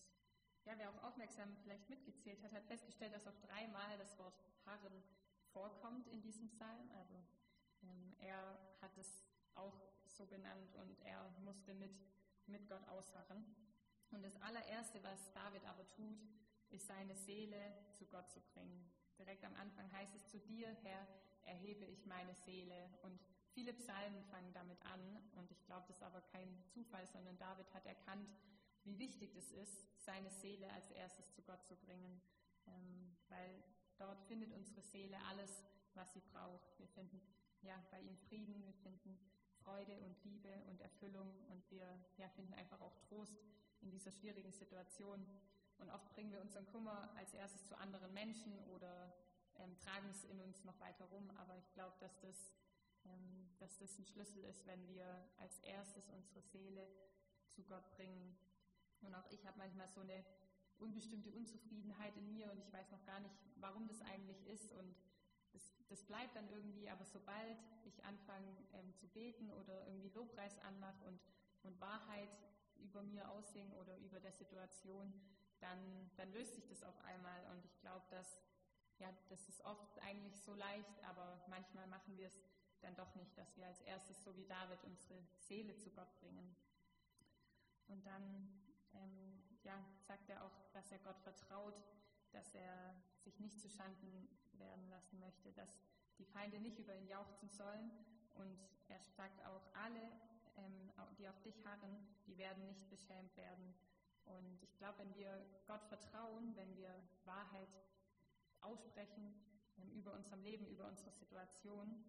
ja, 0.64 0.75
wer 0.76 0.90
auch 0.90 1.02
aufmerksam 1.05 1.56
vielleicht 1.62 1.88
mitgezählt 1.88 2.43
hat, 2.43 2.52
hat 2.52 2.66
festgestellt, 2.66 3.14
dass 3.14 3.26
auch 3.26 3.38
dreimal 3.40 3.96
das 3.99 4.19
Wort 4.19 4.34
Harren 4.66 5.02
vorkommt 5.52 6.06
in 6.08 6.20
diesem 6.20 6.49
Psalm. 6.50 6.90
Also 6.96 7.14
ähm, 7.82 8.14
er 8.19 8.58
hat 8.81 8.96
es 8.99 9.25
auch 9.54 9.81
so 10.06 10.26
benannt 10.26 10.75
und 10.76 11.00
er 11.04 11.31
musste 11.44 11.75
mit, 11.75 11.93
mit 12.46 12.69
Gott 12.69 12.87
ausharren. 12.88 13.44
Und 14.11 14.22
das 14.22 14.37
allererste, 14.43 15.02
was 15.02 15.32
David 15.32 15.64
aber 15.64 15.88
tut, 15.90 16.19
ist 16.70 16.87
seine 16.87 17.14
Seele 17.14 17.75
zu 17.92 18.06
Gott 18.06 18.30
zu 18.30 18.40
bringen. 18.40 18.90
Direkt 19.18 19.44
am 19.44 19.54
Anfang 19.54 19.90
heißt 19.92 20.14
es, 20.14 20.28
zu 20.28 20.38
dir, 20.38 20.68
Herr, 20.83 21.06
erhebe 21.49 21.85
ich 21.85 22.07
meine 22.07 22.35
Seele. 22.35 22.90
Und 23.02 23.19
viele 23.52 23.73
Psalmen 23.73 24.23
fangen 24.25 24.52
damit 24.52 24.81
an. 24.87 25.00
Und 25.33 25.50
ich 25.50 25.64
glaube, 25.64 25.87
das 25.88 25.97
ist 25.97 26.02
aber 26.02 26.21
kein 26.21 26.62
Zufall, 26.69 27.07
sondern 27.09 27.38
David 27.38 27.73
hat 27.75 27.87
erkannt, 27.87 28.28
wie 28.85 28.99
wichtig 28.99 29.35
es 29.37 29.50
ist, 29.50 30.05
seine 30.05 30.31
Seele 30.31 30.73
als 30.73 30.90
erstes 30.90 31.33
zu 31.33 31.43
Gott 31.43 31.64
zu 31.67 31.76
bringen. 31.76 32.21
Ähm, 32.67 33.17
weil 33.28 33.62
dort 33.99 34.23
findet 34.25 34.52
unsere 34.52 34.83
Seele 34.83 35.19
alles, 35.28 35.64
was 35.95 36.12
sie 36.12 36.23
braucht. 36.33 36.78
Wir 36.78 36.88
finden 36.88 37.21
ja, 37.62 37.83
bei 37.90 38.00
ihm 38.00 38.17
Frieden, 38.17 38.64
wir 38.64 38.75
finden 38.75 39.19
Freude 39.62 39.99
und 40.00 40.23
Liebe 40.25 40.62
und 40.69 40.81
Erfüllung 40.81 41.31
und 41.49 41.71
wir 41.71 41.87
ja, 42.17 42.28
finden 42.28 42.55
einfach 42.55 42.81
auch 42.81 42.97
Trost 43.09 43.37
in 43.81 43.90
dieser 43.90 44.12
schwierigen 44.12 44.52
Situation. 44.52 45.26
Und 45.78 45.90
oft 45.90 46.11
bringen 46.14 46.33
wir 46.33 46.40
unseren 46.40 46.67
Kummer 46.67 47.11
als 47.17 47.35
erstes 47.35 47.67
zu 47.67 47.78
anderen 47.78 48.12
Menschen 48.12 48.59
oder 48.71 49.12
ähm, 49.59 49.77
tragen 49.79 50.09
es 50.11 50.25
in 50.25 50.41
uns 50.41 50.65
noch 50.65 50.79
weiter 50.81 51.05
rum. 51.07 51.31
Aber 51.37 51.57
ich 51.57 51.73
glaube, 51.73 51.97
dass 52.00 52.19
das, 52.21 52.55
ähm, 53.05 53.50
dass 53.59 53.79
das 53.79 53.99
ein 53.99 54.07
Schlüssel 54.07 54.45
ist, 54.45 54.67
wenn 54.67 54.87
wir 54.88 55.07
als 55.38 55.59
erstes 55.61 56.09
unsere 56.09 56.41
Seele 56.43 56.87
zu 57.50 57.62
Gott 57.65 57.91
bringen. 57.97 58.37
Und 59.00 59.15
auch 59.15 59.31
ich 59.31 59.47
habe 59.47 59.59
manchmal 59.59 59.88
so 59.88 60.00
eine 60.00 60.25
unbestimmte 60.79 61.31
Unzufriedenheit 61.31 62.17
in 62.17 62.31
mir 62.31 62.50
und 62.50 62.59
ich 62.59 62.73
weiß 62.73 62.91
noch 62.91 63.05
gar 63.05 63.21
nicht, 63.21 63.35
warum 63.57 63.87
das 63.88 64.00
eigentlich 64.03 64.47
ist. 64.47 64.73
Und 64.73 64.95
das, 65.53 65.62
das 65.88 66.05
bleibt 66.05 66.37
dann 66.37 66.49
irgendwie, 66.50 66.88
aber 66.88 67.05
sobald 67.05 67.59
ich 67.85 68.05
anfange 68.05 68.57
ähm, 68.75 68.95
zu 68.95 69.09
beten 69.09 69.50
oder 69.50 69.87
irgendwie 69.87 70.11
Lobpreis 70.11 70.59
anmache 70.61 71.05
und, 71.05 71.21
und 71.62 71.81
Wahrheit 71.81 72.31
über 72.77 73.03
mir 73.03 73.29
aussingen 73.29 73.73
oder 73.75 73.97
über 73.99 74.21
der 74.21 74.33
Situation, 74.33 75.12
dann, 75.61 76.11
dann 76.17 76.33
löst 76.33 76.55
sich 76.55 76.67
das 76.67 76.83
auf 76.83 76.99
einmal. 77.05 77.45
Und 77.50 77.65
ich 77.65 77.81
glaube, 77.81 78.07
dass 78.11 78.41
ja, 78.99 79.12
das 79.28 79.49
ist 79.49 79.64
oft 79.64 79.99
eigentlich 80.00 80.40
so 80.40 80.55
leicht, 80.55 81.02
aber 81.05 81.45
manchmal 81.49 81.87
machen 81.87 82.17
wir 82.17 82.26
es 82.26 82.38
dann 82.81 82.95
doch 82.97 83.14
nicht, 83.14 83.37
dass 83.37 83.57
wir 83.57 83.67
als 83.67 83.81
erstes, 83.83 84.23
so 84.23 84.37
wie 84.37 84.45
David, 84.45 84.83
unsere 84.85 85.23
Seele 85.38 85.76
zu 85.78 85.90
Gott 85.90 86.19
bringen. 86.21 86.57
Und 87.88 88.07
dann 88.07 88.49
ähm, 88.95 89.43
ja, 89.64 89.85
sagt 90.07 90.28
er 90.31 90.45
auch, 90.45 90.71
dass 90.73 90.90
er 90.93 90.99
Gott 90.99 91.19
vertraut, 91.21 91.83
dass 92.33 92.55
er 92.55 92.95
sich 93.25 93.38
nicht 93.40 93.61
zu 93.61 93.69
Schanden 93.69 94.28
werden 94.52 94.88
lassen 94.90 95.19
möchte, 95.19 95.52
dass 95.52 95.71
die 96.19 96.25
Feinde 96.25 96.61
nicht 96.61 96.78
über 96.78 96.95
ihn 96.95 97.07
jauchzen 97.07 97.49
sollen. 97.49 97.90
Und 98.35 98.59
er 98.88 99.00
sagt 99.17 99.45
auch, 99.47 99.62
alle 99.75 100.12
ähm, 100.57 100.93
die 101.19 101.28
auf 101.28 101.40
dich 101.43 101.64
harren, 101.64 102.07
die 102.26 102.38
werden 102.38 102.64
nicht 102.67 102.88
beschämt 102.88 103.37
werden. 103.37 103.75
Und 104.25 104.62
ich 104.62 104.76
glaube, 104.76 104.99
wenn 104.99 105.14
wir 105.14 105.45
Gott 105.67 105.85
vertrauen, 105.85 106.55
wenn 106.57 106.76
wir 106.76 106.95
Wahrheit 107.25 107.69
aussprechen 108.62 109.35
ähm, 109.79 109.91
über 109.93 110.12
unserem 110.12 110.43
Leben, 110.43 110.67
über 110.67 110.87
unsere 110.87 111.11
Situation, 111.12 112.05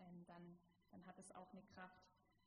ähm, 0.00 0.24
dann, 0.26 0.58
dann 0.90 1.06
hat 1.06 1.18
es 1.18 1.34
auch 1.34 1.50
eine 1.52 1.62
Kraft. 1.74 2.06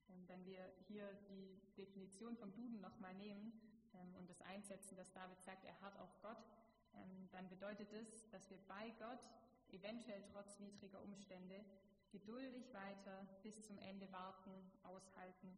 Ähm, 0.10 0.28
wenn 0.28 0.46
wir 0.46 0.72
hier 0.88 1.14
die 1.30 1.62
Definition 1.78 2.36
vom 2.38 2.54
Duden 2.54 2.82
nochmal 2.82 3.14
nehmen 3.16 3.54
ähm, 3.94 4.16
und 4.16 4.30
das 4.30 4.42
einsetzen, 4.42 4.96
dass 4.96 5.12
David 5.14 5.42
sagt, 5.42 5.66
er 5.66 5.80
hat 5.82 5.98
auf 6.00 6.22
Gott, 6.22 6.44
ähm, 6.94 7.30
dann 7.32 7.50
bedeutet 7.50 7.92
es, 7.94 8.30
dass 8.30 8.50
wir 8.50 8.58
bei 8.68 8.90
Gott 9.00 9.30
eventuell 9.70 10.24
trotz 10.32 10.60
widriger 10.60 11.02
Umstände 11.02 11.64
geduldig 12.12 12.74
weiter 12.74 13.26
bis 13.42 13.62
zum 13.64 13.78
Ende 13.78 14.12
warten, 14.12 14.52
aushalten 14.84 15.58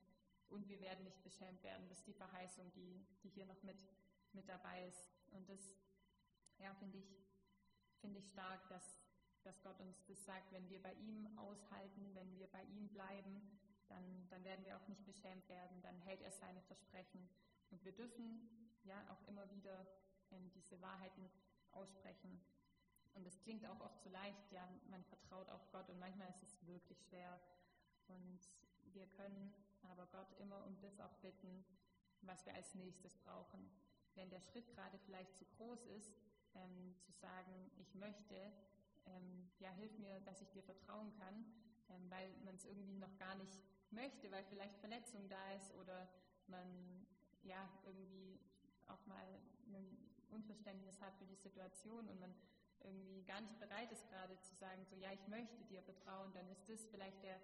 und 0.49 0.67
wir 0.67 0.79
werden 0.81 1.03
nicht 1.03 1.23
beschämt 1.23 1.63
werden. 1.63 1.87
Das 1.89 1.99
ist 1.99 2.07
die 2.07 2.13
Verheißung, 2.13 2.71
die, 2.75 3.03
die 3.23 3.29
hier 3.29 3.47
noch 3.47 3.61
mit, 3.63 3.83
mit 4.33 4.47
dabei 4.47 4.85
ist. 4.87 5.09
Und 5.31 5.49
das 5.49 5.59
ja, 6.59 6.73
finde 6.75 6.99
ich, 6.99 7.17
finde 8.03 8.19
ich 8.19 8.27
stark, 8.27 8.67
dass, 8.67 8.99
dass 9.43 9.63
Gott 9.63 9.79
uns 9.79 10.03
das 10.05 10.23
sagt, 10.25 10.51
wenn 10.51 10.69
wir 10.69 10.83
bei 10.83 10.93
ihm 10.93 11.39
aushalten, 11.39 12.13
wenn 12.13 12.37
wir 12.37 12.47
bei 12.47 12.61
ihm 12.63 12.89
bleiben, 12.89 13.41
dann, 13.87 14.27
dann 14.29 14.43
werden 14.43 14.65
wir 14.65 14.75
auch 14.75 14.87
nicht 14.89 15.05
beschämt 15.05 15.47
werden, 15.47 15.81
dann 15.81 15.97
hält 16.01 16.21
er 16.21 16.31
seine 16.31 16.61
Versprechen. 16.63 17.29
Und 17.71 17.83
wir 17.85 17.93
dürfen 17.93 18.49
ja 18.83 18.99
auch 19.09 19.27
immer 19.29 19.49
wieder 19.51 19.87
ähm, 20.31 20.51
diese 20.53 20.81
Wahrheiten 20.81 21.29
aussprechen. 21.71 22.43
Und 23.13 23.25
es 23.25 23.39
klingt 23.39 23.65
auch 23.65 23.79
oft 23.79 24.01
so 24.01 24.09
leicht, 24.09 24.51
ja, 24.51 24.67
man 24.89 25.03
vertraut 25.05 25.49
auf 25.49 25.71
Gott 25.71 25.89
und 25.89 25.99
manchmal 25.99 26.27
ist 26.29 26.43
es 26.43 26.67
wirklich 26.67 27.01
schwer. 27.05 27.39
Und 28.07 28.39
wir 28.91 29.07
können 29.07 29.53
aber 29.83 30.07
Gott 30.07 30.37
immer 30.39 30.65
um 30.65 30.77
das 30.81 30.99
auch 30.99 31.13
bitten, 31.21 31.63
was 32.21 32.45
wir 32.45 32.53
als 32.53 32.75
nächstes 32.75 33.15
brauchen. 33.19 33.69
Wenn 34.15 34.29
der 34.29 34.41
Schritt 34.41 34.67
gerade 34.75 34.97
vielleicht 35.05 35.37
zu 35.37 35.45
groß 35.45 35.85
ist, 35.85 36.22
ähm, 36.55 36.95
zu 36.99 37.11
sagen, 37.11 37.71
ich 37.77 37.93
möchte, 37.95 38.35
ähm, 39.05 39.49
ja, 39.59 39.69
hilf 39.71 39.97
mir, 39.99 40.19
dass 40.21 40.41
ich 40.41 40.49
dir 40.51 40.63
vertrauen 40.63 41.11
kann, 41.19 41.45
ähm, 41.89 42.09
weil 42.09 42.33
man 42.43 42.55
es 42.55 42.65
irgendwie 42.65 42.97
noch 42.97 43.17
gar 43.17 43.35
nicht 43.35 43.59
möchte, 43.91 44.31
weil 44.31 44.43
vielleicht 44.45 44.77
Verletzung 44.77 45.27
da 45.29 45.53
ist 45.53 45.73
oder 45.75 46.07
man 46.47 47.05
ja 47.43 47.69
irgendwie 47.85 48.39
auch 48.87 49.05
mal 49.05 49.25
ein 49.67 49.97
Unverständnis 50.29 50.99
hat 51.01 51.15
für 51.17 51.25
die 51.25 51.35
Situation 51.35 52.07
und 52.07 52.19
man 52.19 52.33
irgendwie 52.83 53.23
gar 53.23 53.39
nicht 53.39 53.57
bereit 53.59 53.91
ist 53.91 54.09
gerade 54.09 54.37
zu 54.41 54.55
sagen, 54.55 54.83
so 54.85 54.95
ja, 54.97 55.11
ich 55.13 55.27
möchte 55.27 55.63
dir 55.65 55.81
vertrauen, 55.83 56.33
dann 56.33 56.49
ist 56.49 56.67
das 56.67 56.85
vielleicht 56.85 57.23
der 57.23 57.39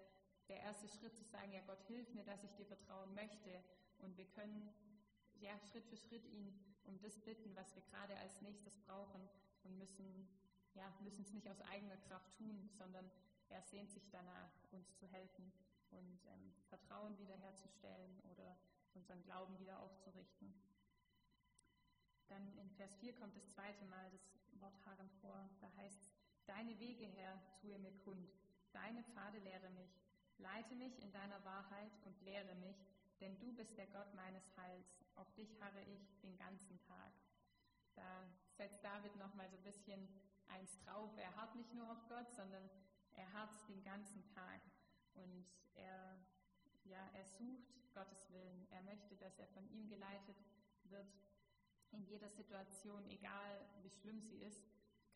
der 0.50 0.60
erste 0.60 0.88
Schritt 0.88 1.16
zu 1.16 1.24
sagen, 1.24 1.52
ja 1.52 1.60
Gott, 1.66 1.80
hilf 1.86 2.12
mir, 2.12 2.24
dass 2.24 2.42
ich 2.42 2.52
dir 2.54 2.66
vertrauen 2.66 3.14
möchte. 3.14 3.62
Und 3.98 4.16
wir 4.18 4.26
können 4.26 4.68
ja 5.38 5.56
Schritt 5.70 5.86
für 5.86 5.96
Schritt 5.96 6.26
ihn 6.26 6.52
um 6.84 6.98
das 7.00 7.18
bitten, 7.18 7.54
was 7.56 7.74
wir 7.74 7.82
gerade 7.82 8.16
als 8.18 8.40
nächstes 8.40 8.76
brauchen 8.76 9.28
und 9.64 9.78
müssen 9.78 10.28
ja 10.74 10.92
es 11.06 11.32
nicht 11.32 11.48
aus 11.48 11.60
eigener 11.62 11.96
Kraft 11.96 12.32
tun, 12.36 12.68
sondern 12.78 13.10
er 13.48 13.62
sehnt 13.62 13.90
sich 13.90 14.08
danach, 14.10 14.50
uns 14.70 14.94
zu 14.96 15.06
helfen 15.08 15.52
und 15.90 16.24
ähm, 16.26 16.54
Vertrauen 16.68 17.18
wiederherzustellen 17.18 18.20
oder 18.30 18.56
unseren 18.94 19.22
Glauben 19.24 19.58
wieder 19.58 19.80
aufzurichten. 19.80 20.54
Dann 22.28 22.56
in 22.58 22.70
Vers 22.70 22.94
4 22.96 23.14
kommt 23.16 23.36
das 23.36 23.48
zweite 23.50 23.84
Mal 23.86 24.08
das 24.10 24.60
Wort 24.60 24.86
Harren 24.86 25.10
vor. 25.20 25.50
Da 25.60 25.68
heißt 25.76 26.00
es, 26.00 26.10
Deine 26.46 26.78
Wege, 26.78 27.06
Herr, 27.06 27.40
tue 27.60 27.78
mir 27.78 27.92
kund. 27.98 28.28
Deine 28.72 29.02
Pfade 29.04 29.38
lehre 29.38 29.70
mich. 29.70 30.00
Leite 30.38 30.74
mich 30.74 30.98
in 31.02 31.12
deiner 31.12 31.44
Wahrheit 31.44 31.92
und 32.04 32.20
lehre 32.22 32.54
mich, 32.56 32.76
denn 33.20 33.38
du 33.38 33.52
bist 33.52 33.76
der 33.76 33.86
Gott 33.88 34.12
meines 34.14 34.42
Heils. 34.56 34.99
Auf 35.20 35.34
dich 35.34 35.60
harre 35.60 35.82
ich 35.82 36.18
den 36.20 36.34
ganzen 36.38 36.80
Tag. 36.80 37.12
Da 37.94 38.26
setzt 38.56 38.82
David 38.82 39.14
nochmal 39.16 39.50
so 39.50 39.58
ein 39.58 39.62
bisschen 39.62 40.08
eins 40.48 40.78
drauf. 40.80 41.14
Er 41.18 41.36
harrt 41.36 41.54
nicht 41.56 41.74
nur 41.74 41.90
auf 41.90 42.08
Gott, 42.08 42.32
sondern 42.32 42.70
er 43.12 43.30
harrt 43.34 43.68
den 43.68 43.82
ganzen 43.84 44.24
Tag. 44.34 44.62
Und 45.12 45.44
er, 45.74 46.16
ja, 46.84 47.06
er 47.12 47.24
sucht 47.26 47.92
Gottes 47.92 48.32
Willen. 48.32 48.66
Er 48.70 48.80
möchte, 48.82 49.14
dass 49.16 49.38
er 49.38 49.46
von 49.48 49.68
ihm 49.68 49.90
geleitet 49.90 50.38
wird. 50.84 51.12
In 51.90 52.02
jeder 52.06 52.30
Situation, 52.30 53.04
egal 53.10 53.60
wie 53.82 53.90
schlimm 53.90 54.22
sie 54.22 54.38
ist, 54.38 54.64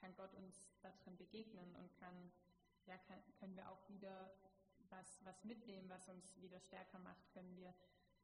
kann 0.00 0.14
Gott 0.16 0.34
uns 0.34 0.66
darin 0.82 1.16
begegnen 1.16 1.75
und 1.76 1.96
kann, 1.96 2.30
ja, 2.84 2.99
kann, 2.99 3.23
können 3.38 3.56
wir 3.56 3.70
auch 3.70 3.88
wieder 3.88 4.34
was, 4.90 5.25
was 5.25 5.44
mitnehmen, 5.44 5.88
was 5.88 6.06
uns 6.08 6.37
wieder 6.42 6.61
stärker 6.61 6.99
macht, 6.99 7.30
können 7.32 7.56
wir, 7.56 7.75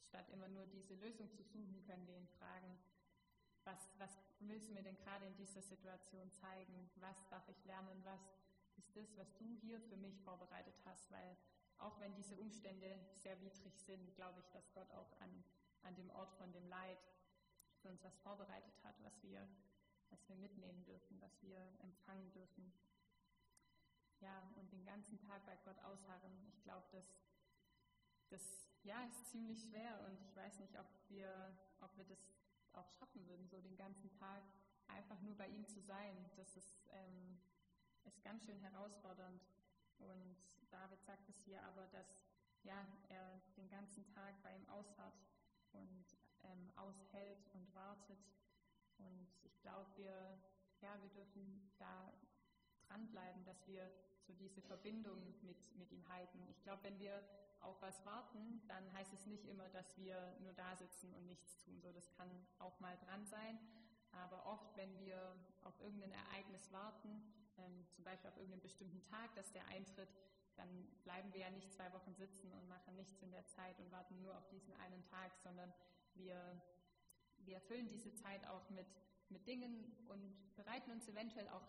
statt 0.09 0.29
immer 0.31 0.49
nur 0.49 0.67
diese 0.67 0.95
Lösung 0.95 1.31
zu 1.33 1.43
suchen, 1.43 1.85
können 1.87 2.07
wir 2.07 2.17
ihn 2.17 2.29
fragen, 2.39 2.79
was, 3.65 3.89
was 3.99 4.19
willst 4.41 4.69
du 4.69 4.75
mir 4.75 4.83
denn 4.83 4.97
gerade 4.97 5.27
in 5.27 5.37
dieser 5.37 5.63
Situation 5.63 6.31
zeigen? 6.33 6.91
Was 6.97 7.29
darf 7.29 7.49
ich 7.49 7.65
lernen? 7.65 8.03
Was 8.05 8.21
ist 8.77 8.97
das, 8.97 9.17
was 9.17 9.37
du 9.37 9.55
hier 9.61 9.81
für 9.81 9.97
mich 9.97 10.19
vorbereitet 10.21 10.75
hast? 10.85 11.11
Weil 11.11 11.37
auch 11.79 11.99
wenn 12.01 12.15
diese 12.15 12.37
Umstände 12.37 12.99
sehr 13.17 13.41
widrig 13.41 13.79
sind, 13.79 14.15
glaube 14.15 14.41
ich, 14.41 14.49
dass 14.51 14.73
Gott 14.73 14.91
auch 14.93 15.13
an, 15.21 15.45
an 15.83 15.95
dem 15.97 16.11
Ort 16.11 16.33
von 16.35 16.53
dem 16.53 16.67
Leid 16.69 16.99
für 17.81 17.89
uns 17.89 18.03
was 18.03 18.17
vorbereitet 18.19 18.75
hat, 18.83 18.95
was 19.03 19.23
wir, 19.23 19.47
was 20.11 20.29
wir 20.29 20.37
mitnehmen 20.37 20.85
dürfen, 20.85 21.21
was 21.21 21.43
wir 21.43 21.59
empfangen 21.81 22.31
dürfen 22.33 22.73
ja, 24.21 24.43
und 24.57 24.71
den 24.73 24.85
ganzen 24.85 25.19
Tag 25.19 25.45
bei 25.47 25.57
Gott 25.65 25.79
ausharren. 25.81 26.33
Ich 26.49 26.63
glaube, 26.63 26.87
das, 26.93 27.07
das 28.29 28.70
ja, 28.85 29.05
ist 29.05 29.31
ziemlich 29.31 29.63
schwer 29.63 30.01
und 30.07 30.21
ich 30.21 30.35
weiß 30.35 30.59
nicht, 30.61 30.79
ob 30.79 30.87
wir, 31.09 31.57
ob 31.81 31.97
wir 31.97 32.05
das 32.05 32.33
auch 32.73 32.89
schaffen 32.91 33.27
würden, 33.27 33.47
so 33.49 33.61
den 33.61 33.77
ganzen 33.77 34.11
Tag 34.13 34.43
einfach 34.89 35.21
nur 35.21 35.37
bei 35.37 35.49
ihm 35.49 35.67
zu 35.67 35.81
sein. 35.81 36.31
Das 36.37 36.57
ist, 36.57 36.89
ähm, 36.93 37.39
ist 38.05 38.23
ganz 38.23 38.45
schön 38.45 38.61
herausfordernd. 38.61 39.43
Und 39.99 40.37
David 40.71 41.03
sagt 41.05 41.29
es 41.29 41.41
hier 41.45 41.63
aber, 41.63 41.87
dass 41.89 42.25
ja, 42.63 42.87
er 43.09 43.41
den 43.57 43.69
ganzen 43.69 44.07
Tag 44.07 44.43
bei 44.43 44.55
ihm 44.55 44.69
ausharrt 44.69 45.19
und 45.73 46.05
ähm, 46.43 46.71
aushält 46.77 47.47
und 47.53 47.75
wartet. 47.75 48.19
Und 48.99 49.29
ich 49.45 49.61
glaube, 49.61 49.91
wir, 49.97 50.39
ja, 50.81 51.01
wir 51.01 51.11
dürfen 51.11 51.71
da 51.79 52.13
dranbleiben, 52.89 53.45
dass 53.45 53.67
wir 53.67 53.91
so 54.31 54.37
diese 54.39 54.63
Verbindung 54.63 55.19
mit, 55.43 55.77
mit 55.77 55.91
ihm 55.93 56.07
halten. 56.09 56.39
Ich 56.51 56.63
glaube, 56.63 56.85
wenn 56.85 56.99
wir 56.99 57.23
auf 57.61 57.81
was 57.83 58.05
warten, 58.07 58.63
dann 58.69 58.93
heißt 58.93 59.13
es 59.13 59.27
nicht 59.27 59.45
immer, 59.47 59.69
dass 59.71 59.97
wir 59.99 60.37
nur 60.41 60.53
da 60.53 60.77
sitzen 60.77 61.13
und 61.15 61.27
nichts 61.27 61.59
tun. 61.59 61.81
So, 61.81 61.93
das 61.93 62.11
kann 62.13 62.29
auch 62.59 62.79
mal 62.81 62.97
dran 63.07 63.27
sein. 63.27 63.59
Aber 64.13 64.47
oft, 64.47 64.77
wenn 64.77 64.99
wir 64.99 65.37
auf 65.63 65.79
irgendein 65.81 66.13
Ereignis 66.13 66.73
warten, 66.73 67.23
ähm, 67.59 67.87
zum 67.93 68.05
Beispiel 68.05 68.29
auf 68.31 68.37
irgendeinen 68.37 68.63
bestimmten 68.63 69.03
Tag, 69.05 69.35
dass 69.35 69.53
der 69.53 69.67
eintritt, 69.69 70.09
dann 70.57 70.89
bleiben 71.05 71.33
wir 71.33 71.41
ja 71.41 71.51
nicht 71.51 71.73
zwei 71.73 71.93
Wochen 71.93 72.15
sitzen 72.15 72.53
und 72.53 72.69
machen 72.69 72.97
nichts 72.97 73.23
in 73.23 73.31
der 73.31 73.47
Zeit 73.47 73.79
und 73.79 73.91
warten 73.91 74.21
nur 74.21 74.37
auf 74.37 74.49
diesen 74.49 74.75
einen 74.75 75.05
Tag, 75.05 75.37
sondern 75.43 75.73
wir, 76.15 76.61
wir 77.39 77.61
füllen 77.61 77.89
diese 77.89 78.13
Zeit 78.15 78.45
auch 78.47 78.69
mit, 78.71 78.87
mit 79.29 79.47
Dingen 79.47 79.97
und 80.09 80.55
bereiten 80.57 80.91
uns 80.91 81.09
eventuell 81.09 81.49
auch 81.49 81.67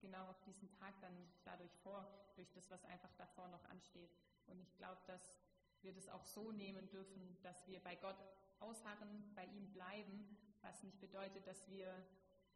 genau 0.00 0.28
auf 0.28 0.40
diesen 0.42 0.70
Tag 0.70 0.94
dann 1.00 1.14
dadurch 1.44 1.74
vor, 1.82 2.06
durch 2.36 2.50
das, 2.52 2.70
was 2.70 2.84
einfach 2.84 3.12
davor 3.16 3.48
noch 3.48 3.64
ansteht. 3.66 4.10
Und 4.46 4.60
ich 4.60 4.74
glaube, 4.76 5.00
dass 5.06 5.34
wir 5.82 5.92
das 5.92 6.08
auch 6.08 6.24
so 6.24 6.52
nehmen 6.52 6.88
dürfen, 6.90 7.36
dass 7.42 7.66
wir 7.66 7.80
bei 7.80 7.96
Gott 7.96 8.16
ausharren, 8.60 9.32
bei 9.34 9.44
ihm 9.46 9.70
bleiben, 9.72 10.36
was 10.62 10.82
nicht 10.82 11.00
bedeutet, 11.00 11.46
dass 11.46 11.68
wir 11.68 11.94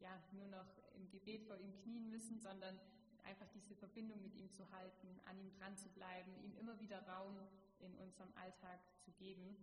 ja 0.00 0.20
nur 0.32 0.49
noch 0.49 0.66
im 0.94 1.08
Gebet 1.11 1.44
vor 1.44 1.56
ihm 1.56 1.75
knien 1.82 2.11
müssen, 2.11 2.40
sondern 2.40 2.78
einfach 3.25 3.46
diese 3.54 3.76
Verbindung 3.76 4.20
mit 4.20 4.34
ihm 4.34 4.50
zu 4.50 4.68
halten, 4.72 5.20
an 5.26 5.38
ihm 5.38 5.52
dran 5.52 5.76
zu 5.76 5.88
bleiben, 5.90 6.34
ihm 6.42 6.56
immer 6.56 6.78
wieder 6.80 7.06
Raum 7.06 7.38
in 7.78 7.94
unserem 7.96 8.32
Alltag 8.37 8.80
zu 9.00 9.12
geben 9.12 9.56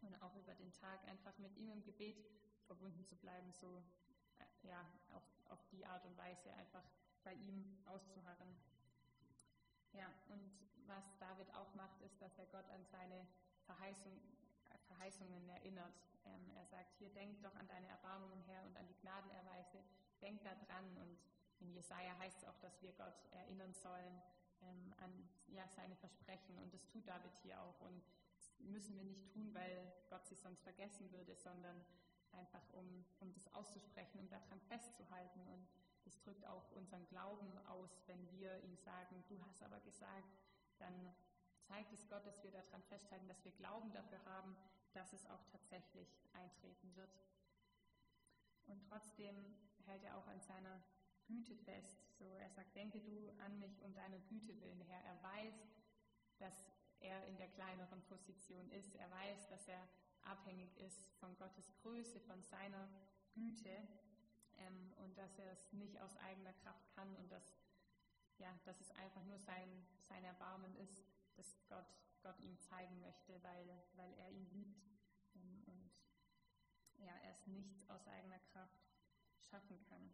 und 0.00 0.20
auch 0.22 0.34
über 0.36 0.54
den 0.54 0.72
Tag 0.72 1.06
einfach 1.08 1.36
mit 1.38 1.56
ihm 1.56 1.70
im 1.70 1.82
Gebet 1.84 2.16
verbunden 2.66 3.04
zu 3.04 3.16
bleiben, 3.16 3.52
so 3.52 3.82
äh, 4.38 4.68
ja, 4.68 4.86
auf, 5.10 5.22
auf 5.50 5.64
die 5.70 5.84
Art 5.84 6.04
und 6.06 6.16
Weise 6.16 6.52
einfach 6.54 6.84
bei 7.24 7.34
ihm 7.34 7.64
auszuharren. 7.86 8.56
Ja, 9.92 10.06
und 10.28 10.50
was 10.86 11.16
David 11.18 11.52
auch 11.54 11.74
macht, 11.74 12.00
ist, 12.02 12.20
dass 12.20 12.38
er 12.38 12.46
Gott 12.46 12.68
an 12.70 12.84
seine 12.84 13.26
Verheißung, 13.66 14.20
Verheißungen 14.86 15.48
erinnert. 15.48 15.94
Ähm, 16.24 16.50
er 16.56 16.66
sagt, 16.66 16.94
hier 16.98 17.10
denk 17.10 17.42
doch 17.42 17.54
an 17.56 17.68
deine 17.68 17.88
Erbarmungen 17.88 18.42
her 18.42 18.62
und 18.64 18.76
an 18.76 18.86
die 18.86 18.98
Gnadenerweise, 19.00 19.82
denk 20.20 20.42
da 20.42 20.54
dran. 20.54 20.96
Und 20.96 21.18
in 21.60 21.72
Jesaja 21.72 22.16
heißt 22.18 22.38
es 22.38 22.44
auch, 22.44 22.58
dass 22.58 22.80
wir 22.82 22.92
Gott 22.92 23.14
erinnern 23.32 23.72
sollen 23.74 24.22
ähm, 24.62 24.94
an 24.98 25.28
ja, 25.48 25.66
seine 25.68 25.96
Versprechen. 25.96 26.58
Und 26.58 26.72
das 26.72 26.86
tut 26.86 27.06
David 27.06 27.36
hier 27.42 27.60
auch. 27.60 27.80
Und 27.80 28.02
das 28.36 28.58
müssen 28.60 28.96
wir 28.96 29.04
nicht 29.04 29.28
tun, 29.32 29.52
weil 29.54 29.92
Gott 30.08 30.26
sie 30.26 30.34
sonst 30.34 30.62
vergessen 30.62 31.10
würde, 31.12 31.34
sondern 31.36 31.84
einfach 32.32 32.62
um, 32.72 33.04
um 33.20 33.32
das 33.32 33.52
auszusprechen, 33.52 34.18
um 34.20 34.28
daran 34.28 34.60
festzuhalten 34.60 35.40
und 35.48 35.68
das 36.04 36.20
drückt 36.20 36.44
auch 36.46 36.70
unseren 36.72 37.06
Glauben 37.08 37.58
aus, 37.66 38.02
wenn 38.06 38.30
wir 38.32 38.58
ihm 38.64 38.76
sagen, 38.76 39.24
du 39.28 39.40
hast 39.44 39.62
aber 39.62 39.80
gesagt, 39.80 40.38
dann 40.78 41.14
zeigt 41.62 41.92
es 41.92 42.08
Gott, 42.08 42.26
dass 42.26 42.42
wir 42.42 42.50
daran 42.50 42.82
festhalten, 42.84 43.28
dass 43.28 43.44
wir 43.44 43.52
Glauben 43.52 43.92
dafür 43.92 44.24
haben, 44.24 44.56
dass 44.92 45.12
es 45.12 45.26
auch 45.26 45.44
tatsächlich 45.50 46.08
eintreten 46.32 46.94
wird. 46.96 47.10
Und 48.66 48.82
trotzdem 48.88 49.36
hält 49.86 50.04
er 50.04 50.16
auch 50.16 50.26
an 50.26 50.40
seiner 50.40 50.82
Güte 51.26 51.56
fest. 51.56 51.96
So, 52.18 52.36
er 52.36 52.50
sagt, 52.50 52.74
denke 52.76 53.00
du 53.00 53.30
an 53.38 53.58
mich 53.58 53.82
um 53.82 53.94
deiner 53.94 54.18
Güte 54.18 54.60
willen, 54.60 54.80
Herr. 54.82 55.02
Er 55.04 55.22
weiß, 55.22 55.54
dass 56.38 56.72
er 57.00 57.26
in 57.26 57.36
der 57.36 57.48
kleineren 57.48 58.02
Position 58.02 58.70
ist. 58.70 58.94
Er 58.96 59.10
weiß, 59.10 59.48
dass 59.48 59.68
er 59.68 59.88
abhängig 60.22 60.76
ist 60.78 61.10
von 61.18 61.36
Gottes 61.36 61.74
Größe, 61.82 62.20
von 62.20 62.42
seiner 62.42 62.88
Güte 63.34 63.70
ähm, 64.66 64.92
und 64.96 65.16
dass 65.18 65.38
er 65.38 65.52
es 65.52 65.72
nicht 65.72 66.00
aus 66.00 66.16
eigener 66.18 66.52
Kraft 66.54 66.88
kann 66.94 67.14
und 67.16 67.30
dass, 67.30 67.54
ja, 68.38 68.58
dass 68.64 68.80
es 68.80 68.90
einfach 68.92 69.24
nur 69.24 69.38
sein, 69.38 69.86
sein 70.08 70.24
Erbarmen 70.24 70.74
ist, 70.76 71.04
das 71.36 71.58
Gott, 71.68 71.86
Gott 72.22 72.38
ihm 72.40 72.58
zeigen 72.58 73.00
möchte, 73.00 73.42
weil, 73.42 73.82
weil 73.94 74.12
er 74.14 74.30
ihn 74.30 74.48
liebt 74.50 74.82
ähm, 75.34 75.62
und 75.66 75.90
ja, 76.98 77.16
er 77.22 77.32
es 77.32 77.46
nicht 77.46 77.88
aus 77.90 78.06
eigener 78.08 78.38
Kraft 78.52 78.80
schaffen 79.40 79.80
kann. 79.88 80.10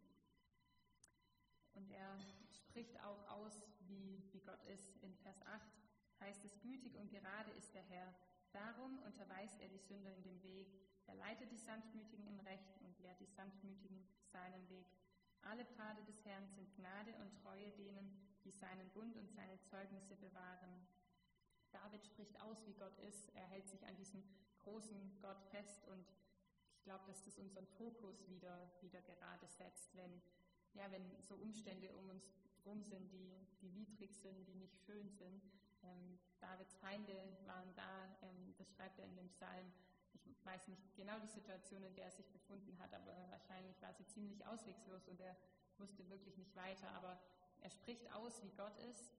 Und 1.75 1.91
er 1.93 2.19
spricht 2.51 3.01
auch 3.01 3.29
aus, 3.29 3.63
wie, 3.81 4.23
wie 4.33 4.41
Gott 4.41 4.65
ist. 4.65 4.97
In 5.03 5.15
Vers 5.17 5.41
8 5.47 5.63
heißt 6.21 6.45
es, 6.45 6.61
gütig 6.61 6.97
und 6.97 7.11
gerade 7.11 7.51
ist 7.53 7.75
der 7.75 7.83
Herr. 7.85 8.15
Darum 8.53 8.99
unterweist 9.03 9.61
er 9.61 9.69
die 9.69 9.79
Sünder 9.79 10.13
in 10.15 10.23
dem 10.23 10.43
Weg. 10.43 10.88
Er 11.09 11.17
leitet 11.17 11.51
die 11.51 11.59
Sanftmütigen 11.59 12.27
im 12.27 12.41
Recht 12.41 12.77
und 12.85 12.99
lehrt 13.01 13.19
die 13.21 13.27
Sanftmütigen 13.27 14.07
seinen 14.31 14.69
Weg. 14.69 14.87
Alle 15.43 15.65
Pfade 15.65 16.05
des 16.05 16.25
Herrn 16.25 16.47
sind 16.49 16.75
Gnade 16.77 17.15
und 17.17 17.35
Treue 17.43 17.71
denen, 17.73 18.13
die 18.45 18.51
seinen 18.51 18.89
Bund 18.91 19.17
und 19.17 19.31
seine 19.33 19.59
Zeugnisse 19.63 20.17
bewahren. 20.17 20.87
David 21.73 22.05
spricht 22.05 22.39
aus, 22.41 22.67
wie 22.67 22.75
Gott 22.75 22.99
ist. 23.01 23.35
Er 23.35 23.47
hält 23.47 23.69
sich 23.69 23.87
an 23.87 23.97
diesem 23.97 24.23
großen 24.59 25.19
Gott 25.21 25.43
fest 25.51 25.87
und 25.89 26.05
ich 26.75 26.85
glaube, 26.85 27.05
dass 27.07 27.23
das 27.25 27.39
unseren 27.39 27.67
Fokus 27.67 28.29
wieder, 28.29 28.71
wieder 28.81 29.01
gerade 29.03 29.47
setzt, 29.47 29.97
wenn, 29.97 30.23
ja, 30.75 30.91
wenn 30.91 31.05
so 31.23 31.35
Umstände 31.37 31.93
um 31.95 32.11
uns 32.11 32.25
herum 32.59 32.83
sind, 32.83 33.11
die, 33.13 33.33
die 33.63 33.75
widrig 33.75 34.15
sind, 34.15 34.47
die 34.47 34.55
nicht 34.55 34.79
schön 34.81 35.09
sind. 35.11 35.43
Ähm, 35.83 36.19
Davids 36.41 36.75
Feinde 36.77 37.15
waren 37.47 37.75
da, 37.75 38.17
ähm, 38.23 38.55
das 38.59 38.71
schreibt 38.73 38.99
er 38.99 39.07
in 39.07 39.17
dem 39.17 39.29
Psalm. 39.31 39.73
Ich 40.15 40.45
weiß 40.45 40.69
nicht 40.69 40.97
genau 40.97 41.19
die 41.19 41.29
Situation, 41.29 41.83
in 41.83 41.95
der 41.95 42.07
er 42.07 42.11
sich 42.11 42.29
befunden 42.31 42.79
hat, 42.79 42.93
aber 42.95 43.15
wahrscheinlich 43.31 43.81
war 43.83 43.93
sie 43.93 44.07
ziemlich 44.07 44.45
auswegslos 44.47 45.09
und 45.09 45.21
er 45.21 45.37
wusste 45.79 46.09
wirklich 46.09 46.37
nicht 46.37 46.55
weiter. 46.57 46.91
Aber 46.93 47.21
er 47.61 47.71
spricht 47.71 48.11
aus, 48.13 48.43
wie 48.43 48.51
Gott 48.51 48.77
ist. 48.91 49.13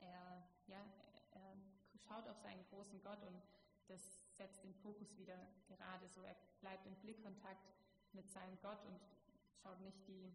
Er, 0.00 0.46
ja, 0.66 0.84
er 1.32 1.56
schaut 1.98 2.28
auf 2.28 2.38
seinen 2.38 2.64
großen 2.70 3.02
Gott 3.02 3.22
und 3.24 3.42
das 3.88 4.22
setzt 4.36 4.64
den 4.64 4.74
Fokus 4.74 5.16
wieder 5.16 5.38
gerade 5.68 6.08
so. 6.08 6.22
Er 6.22 6.36
bleibt 6.60 6.86
im 6.86 6.94
Blickkontakt 6.96 7.72
mit 8.12 8.30
seinem 8.30 8.58
Gott 8.60 8.84
und 8.86 9.00
schaut 9.62 9.80
nicht 9.80 10.06
die, 10.06 10.34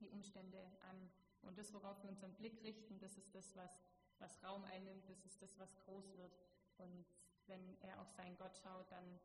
die 0.00 0.08
Umstände 0.08 0.58
an. 0.88 1.10
Und 1.42 1.58
das, 1.58 1.72
worauf 1.72 2.02
wir 2.02 2.10
unseren 2.10 2.34
Blick 2.34 2.62
richten, 2.62 2.98
das 2.98 3.16
ist 3.16 3.34
das, 3.34 3.56
was, 3.56 3.70
was 4.18 4.42
Raum 4.42 4.64
einnimmt, 4.64 5.08
das 5.08 5.24
ist 5.24 5.40
das, 5.40 5.58
was 5.58 5.76
groß 5.80 6.16
wird. 6.16 6.32
Und 6.78 7.06
wenn 7.50 7.76
er 7.82 8.00
auf 8.00 8.10
seinen 8.12 8.36
Gott 8.38 8.56
schaut, 8.56 8.90
dann, 8.90 9.20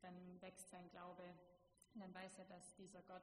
dann 0.00 0.40
wächst 0.40 0.70
sein 0.70 0.88
Glaube. 0.90 1.22
Und 1.94 2.00
dann 2.00 2.14
weiß 2.14 2.38
er, 2.38 2.44
dass 2.46 2.74
dieser 2.74 3.02
Gott 3.02 3.22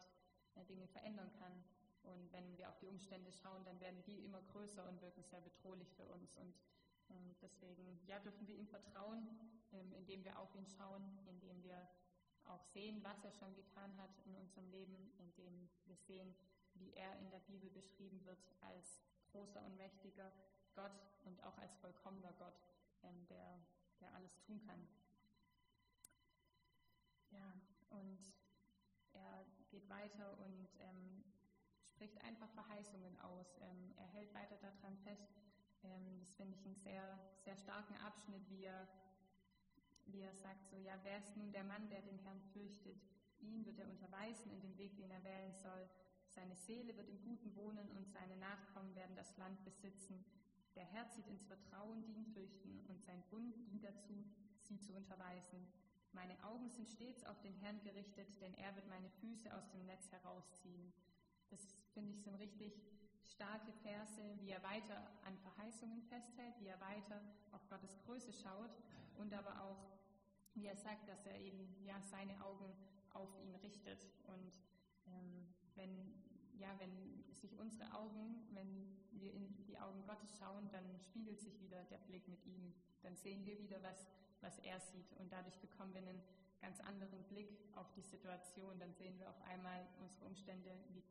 äh, 0.55 0.63
Dinge 0.65 0.87
verändern 0.87 1.31
kann. 1.33 1.63
Und 2.03 2.31
wenn 2.31 2.57
wir 2.57 2.69
auf 2.69 2.77
die 2.79 2.87
Umstände 2.87 3.31
schauen, 3.31 3.63
dann 3.65 3.79
werden 3.79 4.03
die 4.05 4.23
immer 4.23 4.41
größer 4.41 4.87
und 4.87 5.01
wirken 5.01 5.23
sehr 5.23 5.41
bedrohlich 5.41 5.91
für 5.93 6.05
uns. 6.05 6.35
Und 6.37 6.55
ähm, 7.09 7.35
deswegen 7.41 7.99
ja, 8.07 8.19
dürfen 8.19 8.47
wir 8.47 8.55
ihm 8.55 8.67
vertrauen, 8.67 9.27
ähm, 9.73 9.93
indem 9.93 10.23
wir 10.23 10.37
auf 10.39 10.53
ihn 10.55 10.67
schauen, 10.67 11.19
indem 11.27 11.63
wir 11.63 11.87
auch 12.45 12.63
sehen, 12.73 13.01
was 13.03 13.23
er 13.23 13.31
schon 13.31 13.55
getan 13.55 13.95
hat 13.97 14.11
in 14.25 14.35
unserem 14.35 14.69
Leben, 14.69 15.13
indem 15.17 15.69
wir 15.85 15.95
sehen, 15.95 16.35
wie 16.75 16.93
er 16.93 17.17
in 17.19 17.29
der 17.29 17.39
Bibel 17.39 17.69
beschrieben 17.69 18.23
wird 18.25 18.39
als 18.61 19.01
großer 19.31 19.63
und 19.63 19.77
mächtiger 19.77 20.31
Gott 20.75 20.91
und 21.25 21.41
auch 21.43 21.57
als 21.57 21.75
vollkommener 21.77 22.33
Gott, 22.33 22.59
ähm, 23.03 23.25
der, 23.27 23.59
der 24.03 24.13
alles 24.15 24.37
tun 24.41 24.59
kann. 24.67 24.87
Ja, 27.31 27.53
und 27.89 28.19
er 29.13 29.45
geht 29.69 29.89
weiter 29.89 30.37
und 30.39 30.67
ähm, 30.79 31.23
spricht 31.87 32.21
einfach 32.23 32.49
Verheißungen 32.51 33.19
aus. 33.21 33.57
Ähm, 33.61 33.93
er 33.97 34.07
hält 34.07 34.33
weiter 34.33 34.57
daran 34.57 34.97
fest. 34.97 35.31
Ähm, 35.83 36.19
das 36.19 36.33
finde 36.35 36.55
ich 36.55 36.65
einen 36.65 36.75
sehr, 36.75 37.19
sehr 37.43 37.55
starken 37.57 37.95
Abschnitt, 37.97 38.47
wie 38.49 38.65
er, 38.65 38.87
wie 40.05 40.21
er 40.21 40.33
sagt, 40.35 40.67
so, 40.67 40.77
ja, 40.77 40.97
wer 41.03 41.17
ist 41.17 41.35
nun 41.37 41.51
der 41.51 41.63
Mann, 41.63 41.89
der 41.89 42.01
den 42.01 42.19
Herrn 42.19 42.41
fürchtet? 42.53 43.01
Ihn 43.39 43.65
wird 43.65 43.79
er 43.79 43.89
unterweisen 43.89 44.51
in 44.51 44.61
dem 44.61 44.77
Weg, 44.77 44.95
den 44.97 45.11
er 45.11 45.23
wählen 45.23 45.53
soll. 45.55 45.89
Seine 46.27 46.55
Seele 46.55 46.95
wird 46.97 47.09
im 47.09 47.21
Guten 47.21 47.55
wohnen 47.55 47.89
und 47.91 48.09
seine 48.09 48.37
Nachkommen 48.37 48.95
werden 48.95 49.15
das 49.15 49.37
Land 49.37 49.63
besitzen. 49.63 50.25
Der 50.75 50.85
Herr 50.85 51.09
zieht 51.09 51.27
ins 51.27 51.45
Vertrauen, 51.45 52.03
die 52.03 52.13
ihn 52.13 52.25
fürchten, 52.25 52.79
und 52.87 53.03
sein 53.03 53.23
Bund 53.29 53.55
dient 53.67 53.83
dazu, 53.83 54.25
sie 54.61 54.79
zu 54.79 54.93
unterweisen. 54.93 55.67
Meine 56.13 56.41
Augen 56.43 56.69
sind 56.69 56.87
stets 56.87 57.23
auf 57.23 57.39
den 57.41 57.55
Herrn 57.55 57.81
gerichtet, 57.81 58.27
denn 58.41 58.53
er 58.55 58.75
wird 58.75 58.87
meine 58.87 59.09
Füße 59.09 59.53
aus 59.55 59.69
dem 59.71 59.85
Netz 59.85 60.11
herausziehen. 60.11 60.93
Das 61.49 61.59
finde 61.93 62.11
ich 62.11 62.21
sind 62.21 62.35
richtig 62.35 62.73
starke 63.23 63.71
Verse, 63.81 64.21
wie 64.39 64.49
er 64.49 64.61
weiter 64.63 65.11
an 65.25 65.37
Verheißungen 65.37 66.01
festhält, 66.03 66.59
wie 66.59 66.67
er 66.67 66.79
weiter 66.79 67.21
auf 67.51 67.67
Gottes 67.69 67.97
Größe 68.05 68.33
schaut 68.33 68.77
und 69.17 69.33
aber 69.33 69.61
auch, 69.61 69.91
wie 70.53 70.65
er 70.65 70.75
sagt, 70.75 71.07
dass 71.07 71.25
er 71.25 71.39
eben 71.39 71.67
ja 71.83 71.99
seine 72.01 72.43
Augen 72.43 72.73
auf 73.13 73.29
ihn 73.43 73.55
richtet 73.55 74.07
und 74.25 74.51
ähm, 75.07 75.47
wenn 75.75 76.13
ja, 76.59 76.69
wenn 76.79 77.23
sich 77.33 77.57
unsere 77.57 77.91
Augen, 77.93 78.47
wenn 78.51 78.87
wir 79.11 79.33
in 79.33 79.65
die 79.65 79.77
Augen 79.79 80.05
Gottes 80.05 80.37
schauen, 80.37 80.69
dann 80.71 80.99
spiegelt 80.99 81.39
sich 81.39 81.59
wieder 81.61 81.83
der 81.85 81.97
Blick 81.99 82.27
mit 82.27 82.45
ihm. 82.45 82.73
Dann 83.01 83.15
sehen 83.15 83.45
wir 83.45 83.57
wieder, 83.59 83.81
was, 83.83 84.07
was 84.41 84.59
er 84.59 84.79
sieht. 84.79 85.11
Und 85.19 85.31
dadurch 85.31 85.57
bekommen 85.59 85.93
wir 85.93 86.01
einen 86.01 86.21
ganz 86.61 86.79
anderen 86.81 87.23
Blick 87.23 87.49
auf 87.75 87.91
die 87.93 88.01
Situation. 88.01 88.79
Dann 88.79 88.93
sehen 88.93 89.19
wir 89.19 89.29
auf 89.29 89.41
einmal 89.43 89.85
unsere 89.99 90.25
Umstände, 90.25 90.71
wie, 90.89 91.03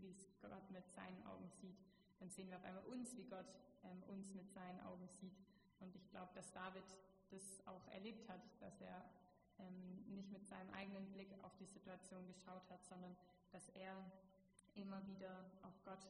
wie 0.00 0.10
es 0.10 0.40
Gott 0.40 0.70
mit 0.70 0.90
seinen 0.92 1.24
Augen 1.26 1.48
sieht. 1.60 1.78
Dann 2.18 2.30
sehen 2.30 2.48
wir 2.48 2.56
auf 2.56 2.64
einmal 2.64 2.84
uns, 2.84 3.16
wie 3.16 3.24
Gott 3.24 3.46
ähm, 3.84 4.02
uns 4.08 4.34
mit 4.34 4.50
seinen 4.50 4.80
Augen 4.80 5.08
sieht. 5.08 5.36
Und 5.80 5.94
ich 5.94 6.08
glaube, 6.10 6.30
dass 6.34 6.52
David 6.52 6.84
das 7.30 7.66
auch 7.66 7.86
erlebt 7.88 8.28
hat, 8.28 8.40
dass 8.60 8.80
er 8.80 9.04
ähm, 9.58 10.04
nicht 10.14 10.30
mit 10.32 10.46
seinem 10.46 10.70
eigenen 10.70 11.06
Blick 11.12 11.32
auf 11.42 11.56
die 11.56 11.66
Situation 11.66 12.26
geschaut 12.26 12.68
hat, 12.70 12.84
sondern 12.86 13.16
dass 13.52 13.68
er 13.70 13.94
immer 14.76 15.06
wieder 15.06 15.50
auf 15.62 15.74
Gott 15.84 16.06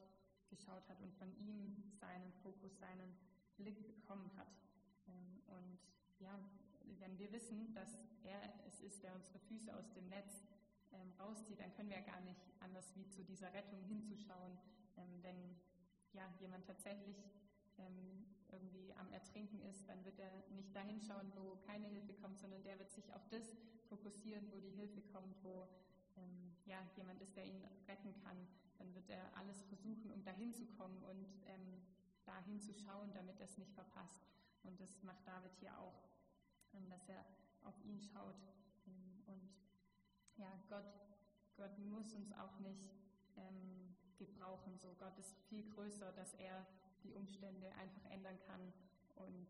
geschaut 0.49 0.87
hat 0.89 1.01
und 1.01 1.13
von 1.15 1.31
ihm 1.39 1.75
seinen 1.99 2.31
Fokus, 2.43 2.77
seinen 2.79 3.15
Blick 3.57 3.85
bekommen 3.87 4.31
hat. 4.37 4.47
Ähm, 5.07 5.41
und 5.47 5.79
ja, 6.19 6.39
wenn 6.99 7.17
wir 7.17 7.31
wissen, 7.31 7.73
dass 7.73 7.97
er 8.23 8.41
es 8.67 8.79
ist, 8.81 9.03
der 9.03 9.13
unsere 9.15 9.39
Füße 9.39 9.75
aus 9.75 9.91
dem 9.93 10.07
Netz 10.09 10.43
ähm, 10.93 11.11
rauszieht, 11.19 11.59
dann 11.59 11.73
können 11.73 11.89
wir 11.89 11.97
ja 11.97 12.05
gar 12.05 12.21
nicht 12.21 12.41
anders 12.59 12.95
wie 12.95 13.07
zu 13.09 13.23
dieser 13.23 13.53
Rettung 13.53 13.81
hinzuschauen. 13.83 14.57
Ähm, 14.97 15.23
wenn 15.23 15.55
ja, 16.13 16.33
jemand 16.39 16.65
tatsächlich 16.65 17.17
irgendwie 18.49 18.91
am 18.95 19.11
Ertrinken 19.13 19.61
ist, 19.69 19.87
dann 19.87 20.03
wird 20.03 20.17
er 20.19 20.31
nicht 20.49 20.75
dahin 20.75 20.99
schauen, 20.99 21.31
wo 21.35 21.57
keine 21.67 21.87
Hilfe 21.87 22.13
kommt, 22.13 22.39
sondern 22.39 22.63
der 22.63 22.79
wird 22.79 22.91
sich 22.91 23.13
auf 23.13 23.27
das 23.29 23.43
fokussieren, 23.87 24.51
wo 24.51 24.59
die 24.59 24.71
Hilfe 24.71 25.01
kommt, 25.13 25.35
wo 25.43 25.67
ähm, 26.17 26.55
ja, 26.65 26.79
jemand 26.95 27.21
ist, 27.21 27.35
der 27.35 27.45
ihn 27.45 27.63
retten 27.87 28.13
kann, 28.23 28.47
dann 28.77 28.93
wird 28.93 29.09
er 29.09 29.35
alles 29.35 29.63
versuchen, 29.63 30.11
um 30.11 30.23
dahin 30.23 30.53
zu 30.53 30.65
kommen 30.77 31.01
und 31.03 31.27
ähm, 31.45 31.81
dahin 32.25 32.59
zu 32.59 32.73
schauen, 32.73 33.11
damit 33.13 33.39
er 33.39 33.45
es 33.45 33.57
nicht 33.57 33.73
verpasst. 33.73 34.27
Und 34.63 34.79
das 34.79 35.01
macht 35.03 35.25
David 35.25 35.51
hier 35.59 35.77
auch, 35.79 36.03
ähm, 36.73 36.89
dass 36.89 37.07
er 37.09 37.25
auf 37.63 37.75
ihn 37.83 38.01
schaut. 38.01 38.35
Ähm, 38.85 39.23
und 39.25 39.49
ja, 40.37 40.51
Gott, 40.69 40.93
Gott 41.55 41.77
muss 41.79 42.13
uns 42.13 42.31
auch 42.33 42.59
nicht 42.59 42.91
ähm, 43.37 43.95
gebrauchen. 44.17 44.77
So 44.77 44.93
Gott 44.99 45.17
ist 45.17 45.37
viel 45.49 45.69
größer, 45.69 46.11
dass 46.13 46.33
er 46.35 46.65
die 47.03 47.13
Umstände 47.13 47.71
einfach 47.75 48.05
ändern 48.09 48.37
kann 48.45 48.73
und 49.15 49.47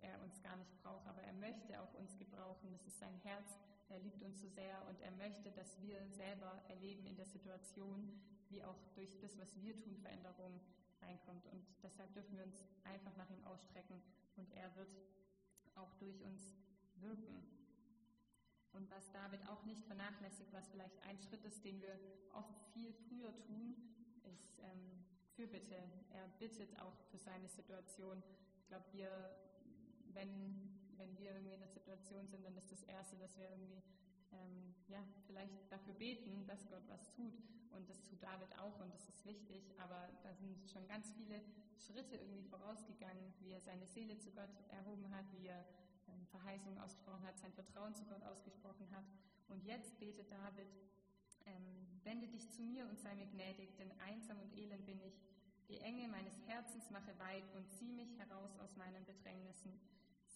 er 0.00 0.20
uns 0.22 0.40
gar 0.42 0.56
nicht 0.56 0.74
braucht, 0.82 1.06
aber 1.06 1.22
er 1.22 1.32
möchte 1.32 1.80
auch 1.80 1.92
uns 1.94 2.16
gebrauchen. 2.16 2.70
Das 2.72 2.86
ist 2.86 2.98
sein 2.98 3.18
Herz. 3.22 3.58
Er 3.88 4.00
liebt 4.00 4.22
uns 4.22 4.40
so 4.40 4.48
sehr 4.48 4.86
und 4.88 5.00
er 5.00 5.12
möchte, 5.12 5.50
dass 5.52 5.80
wir 5.80 6.06
selber 6.08 6.60
erleben 6.68 7.06
in 7.06 7.16
der 7.16 7.26
Situation, 7.26 8.20
wie 8.48 8.62
auch 8.62 8.78
durch 8.94 9.18
das, 9.20 9.38
was 9.38 9.54
wir 9.60 9.76
tun, 9.76 9.96
Veränderung 9.98 10.60
reinkommt. 11.02 11.46
Und 11.46 11.64
deshalb 11.82 12.12
dürfen 12.14 12.36
wir 12.36 12.44
uns 12.44 12.64
einfach 12.84 13.16
nach 13.16 13.30
ihm 13.30 13.44
ausstrecken 13.44 14.02
und 14.36 14.52
er 14.54 14.74
wird 14.76 14.90
auch 15.74 15.92
durch 15.94 16.20
uns 16.22 16.56
wirken. 16.96 17.46
Und 18.72 18.90
was 18.90 19.10
David 19.12 19.40
auch 19.48 19.64
nicht 19.64 19.84
vernachlässigt, 19.84 20.52
was 20.52 20.68
vielleicht 20.68 21.02
ein 21.02 21.18
Schritt 21.18 21.44
ist, 21.44 21.64
den 21.64 21.80
wir 21.80 21.98
oft 22.32 22.58
viel 22.74 22.92
früher 22.92 23.34
tun, 23.38 23.74
ist 24.24 24.58
ähm, 24.60 25.04
Fürbitte. 25.34 25.76
Er 26.10 26.28
bittet 26.38 26.78
auch 26.80 26.96
für 27.10 27.18
seine 27.18 27.48
Situation. 27.48 28.22
Ich 28.58 28.66
glaube, 28.68 28.84
wir, 28.92 29.30
wenn, 30.12 30.75
wenn 30.98 31.16
wir 31.18 31.32
irgendwie 31.32 31.54
in 31.54 31.62
einer 31.62 31.72
Situation 31.72 32.26
sind, 32.28 32.44
dann 32.44 32.56
ist 32.56 32.70
das 32.70 32.82
Erste, 32.84 33.16
dass 33.16 33.36
wir 33.38 33.48
irgendwie 33.50 33.82
ähm, 34.32 34.74
ja, 34.88 35.02
vielleicht 35.26 35.70
dafür 35.70 35.94
beten, 35.94 36.46
dass 36.46 36.66
Gott 36.68 36.82
was 36.88 37.10
tut. 37.12 37.34
Und 37.70 37.88
das 37.90 38.02
tut 38.04 38.22
David 38.22 38.56
auch 38.58 38.80
und 38.80 38.92
das 38.94 39.08
ist 39.08 39.24
wichtig. 39.26 39.74
Aber 39.78 40.08
da 40.22 40.32
sind 40.34 40.70
schon 40.70 40.86
ganz 40.88 41.12
viele 41.12 41.40
Schritte 41.78 42.16
irgendwie 42.16 42.42
vorausgegangen, 42.42 43.34
wie 43.40 43.52
er 43.52 43.60
seine 43.60 43.86
Seele 43.86 44.18
zu 44.18 44.30
Gott 44.30 44.50
erhoben 44.70 45.10
hat, 45.10 45.26
wie 45.32 45.46
er 45.46 45.64
ähm, 46.08 46.26
Verheißungen 46.26 46.78
ausgesprochen 46.78 47.26
hat, 47.26 47.38
sein 47.38 47.52
Vertrauen 47.52 47.94
zu 47.94 48.04
Gott 48.06 48.22
ausgesprochen 48.22 48.90
hat. 48.92 49.04
Und 49.48 49.64
jetzt 49.64 49.98
betet 49.98 50.30
David, 50.30 50.68
ähm, 51.46 52.00
wende 52.02 52.28
dich 52.28 52.50
zu 52.50 52.62
mir 52.62 52.88
und 52.88 52.98
sei 52.98 53.14
mir 53.14 53.26
gnädig, 53.26 53.76
denn 53.76 53.92
einsam 54.00 54.38
und 54.40 54.56
elend 54.56 54.84
bin 54.86 55.00
ich. 55.02 55.20
Die 55.68 55.78
Enge 55.78 56.08
meines 56.08 56.38
Herzens 56.46 56.90
mache 56.90 57.18
weit 57.18 57.44
und 57.54 57.68
zieh 57.72 57.92
mich 57.92 58.16
heraus 58.18 58.56
aus 58.58 58.76
meinen 58.76 59.04
Bedrängnissen. 59.04 59.72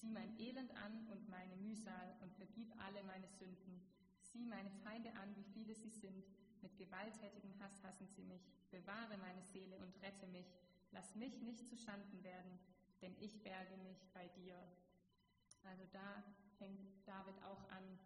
Sieh 0.01 0.11
mein 0.11 0.39
Elend 0.39 0.75
an 0.77 1.07
und 1.09 1.29
meine 1.29 1.57
Mühsal 1.57 2.17
und 2.23 2.33
vergib 2.33 2.73
alle 2.81 3.03
meine 3.03 3.29
Sünden. 3.29 3.83
Sieh 4.23 4.47
meine 4.47 4.71
Feinde 4.83 5.13
an, 5.17 5.37
wie 5.37 5.45
viele 5.53 5.75
sie 5.75 5.91
sind. 5.91 6.25
Mit 6.63 6.75
gewalttätigem 6.79 7.53
Hass 7.61 7.83
hassen 7.83 8.09
sie 8.09 8.23
mich. 8.23 8.41
Bewahre 8.71 9.19
meine 9.19 9.43
Seele 9.43 9.77
und 9.79 10.01
rette 10.01 10.27
mich. 10.29 10.47
Lass 10.93 11.15
mich 11.17 11.43
nicht 11.43 11.67
zu 11.69 11.77
Schanden 11.77 12.25
werden, 12.25 12.59
denn 13.03 13.15
ich 13.21 13.43
berge 13.43 13.77
mich 13.77 14.09
bei 14.15 14.27
dir. 14.29 14.57
Also 15.65 15.85
da 15.93 16.25
fängt 16.57 17.07
David 17.07 17.37
auch 17.43 17.69
an, 17.69 17.99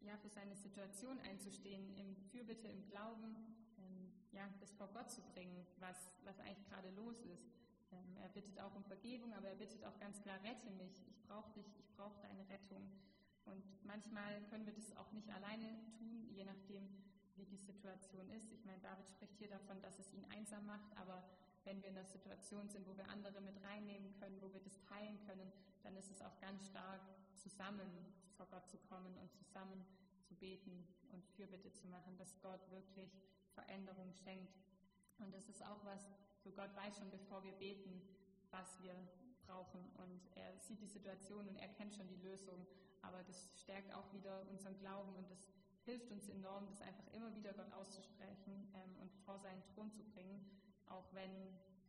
ja, 0.00 0.16
für 0.16 0.30
seine 0.30 0.56
Situation 0.56 1.20
einzustehen, 1.20 1.94
im 1.98 2.16
Fürbitte, 2.30 2.68
im 2.68 2.86
Glauben, 2.86 3.36
ähm, 3.76 4.10
ja, 4.32 4.48
das 4.58 4.72
vor 4.72 4.88
Gott 4.94 5.10
zu 5.10 5.20
bringen, 5.20 5.66
was, 5.80 6.08
was 6.24 6.40
eigentlich 6.40 6.64
gerade 6.64 6.90
los 6.92 7.20
ist. 7.26 7.61
Ähm, 7.92 8.16
er 8.20 8.28
bittet 8.28 8.58
auch 8.60 8.74
um 8.74 8.84
Vergebung, 8.84 9.32
aber 9.34 9.48
er 9.48 9.56
bittet 9.56 9.84
auch 9.84 9.98
ganz 9.98 10.20
klar, 10.20 10.38
rette 10.42 10.70
mich, 10.70 11.06
ich 11.08 11.22
brauche 11.22 11.52
dich, 11.52 11.66
ich 11.78 11.90
brauche 11.96 12.20
deine 12.20 12.48
Rettung. 12.48 12.90
Und 13.44 13.62
manchmal 13.84 14.42
können 14.50 14.66
wir 14.66 14.72
das 14.72 14.96
auch 14.96 15.12
nicht 15.12 15.28
alleine 15.30 15.68
tun, 15.98 16.28
je 16.30 16.44
nachdem, 16.44 16.88
wie 17.36 17.44
die 17.44 17.56
Situation 17.56 18.28
ist. 18.30 18.52
Ich 18.52 18.64
meine, 18.64 18.80
David 18.80 19.08
spricht 19.08 19.36
hier 19.38 19.48
davon, 19.48 19.80
dass 19.82 19.98
es 19.98 20.12
ihn 20.12 20.24
einsam 20.30 20.66
macht, 20.66 20.96
aber 20.96 21.24
wenn 21.64 21.80
wir 21.82 21.90
in 21.90 21.96
einer 21.96 22.06
Situation 22.06 22.68
sind, 22.68 22.86
wo 22.86 22.96
wir 22.96 23.08
andere 23.08 23.40
mit 23.40 23.62
reinnehmen 23.62 24.12
können, 24.18 24.40
wo 24.40 24.52
wir 24.52 24.60
das 24.60 24.80
teilen 24.82 25.18
können, 25.26 25.50
dann 25.82 25.96
ist 25.96 26.10
es 26.10 26.20
auch 26.22 26.38
ganz 26.40 26.66
stark, 26.66 27.00
zusammen 27.36 27.88
vor 28.36 28.46
Gott 28.46 28.68
zu 28.68 28.78
kommen 28.78 29.16
und 29.18 29.32
zusammen 29.34 29.84
zu 30.22 30.34
beten 30.34 30.86
und 31.12 31.24
Fürbitte 31.26 31.72
zu 31.72 31.86
machen, 31.88 32.16
dass 32.16 32.40
Gott 32.40 32.70
wirklich 32.70 33.10
Veränderung 33.54 34.12
schenkt. 34.12 34.56
Und 35.18 35.34
das 35.34 35.48
ist 35.48 35.64
auch 35.64 35.84
was, 35.84 36.08
so 36.42 36.50
Gott 36.50 36.74
weiß 36.74 36.98
schon, 36.98 37.10
bevor 37.10 37.42
wir 37.44 37.52
beten, 37.52 38.02
was 38.50 38.82
wir 38.82 38.94
brauchen. 39.46 39.80
Und 39.96 40.20
er 40.34 40.58
sieht 40.58 40.80
die 40.80 40.86
Situation 40.86 41.46
und 41.48 41.56
er 41.56 41.68
kennt 41.68 41.94
schon 41.94 42.08
die 42.08 42.20
Lösung. 42.26 42.66
Aber 43.02 43.22
das 43.22 43.50
stärkt 43.60 43.92
auch 43.94 44.12
wieder 44.12 44.42
unseren 44.50 44.78
Glauben 44.78 45.14
und 45.16 45.30
das 45.30 45.46
hilft 45.84 46.10
uns 46.10 46.28
enorm, 46.28 46.66
das 46.68 46.80
einfach 46.80 47.06
immer 47.12 47.34
wieder 47.34 47.52
Gott 47.52 47.72
auszusprechen 47.72 48.72
ähm, 48.74 48.96
und 49.00 49.12
vor 49.24 49.38
seinen 49.38 49.62
Thron 49.74 49.90
zu 49.90 50.04
bringen, 50.04 50.44
auch 50.86 51.12
wenn 51.12 51.30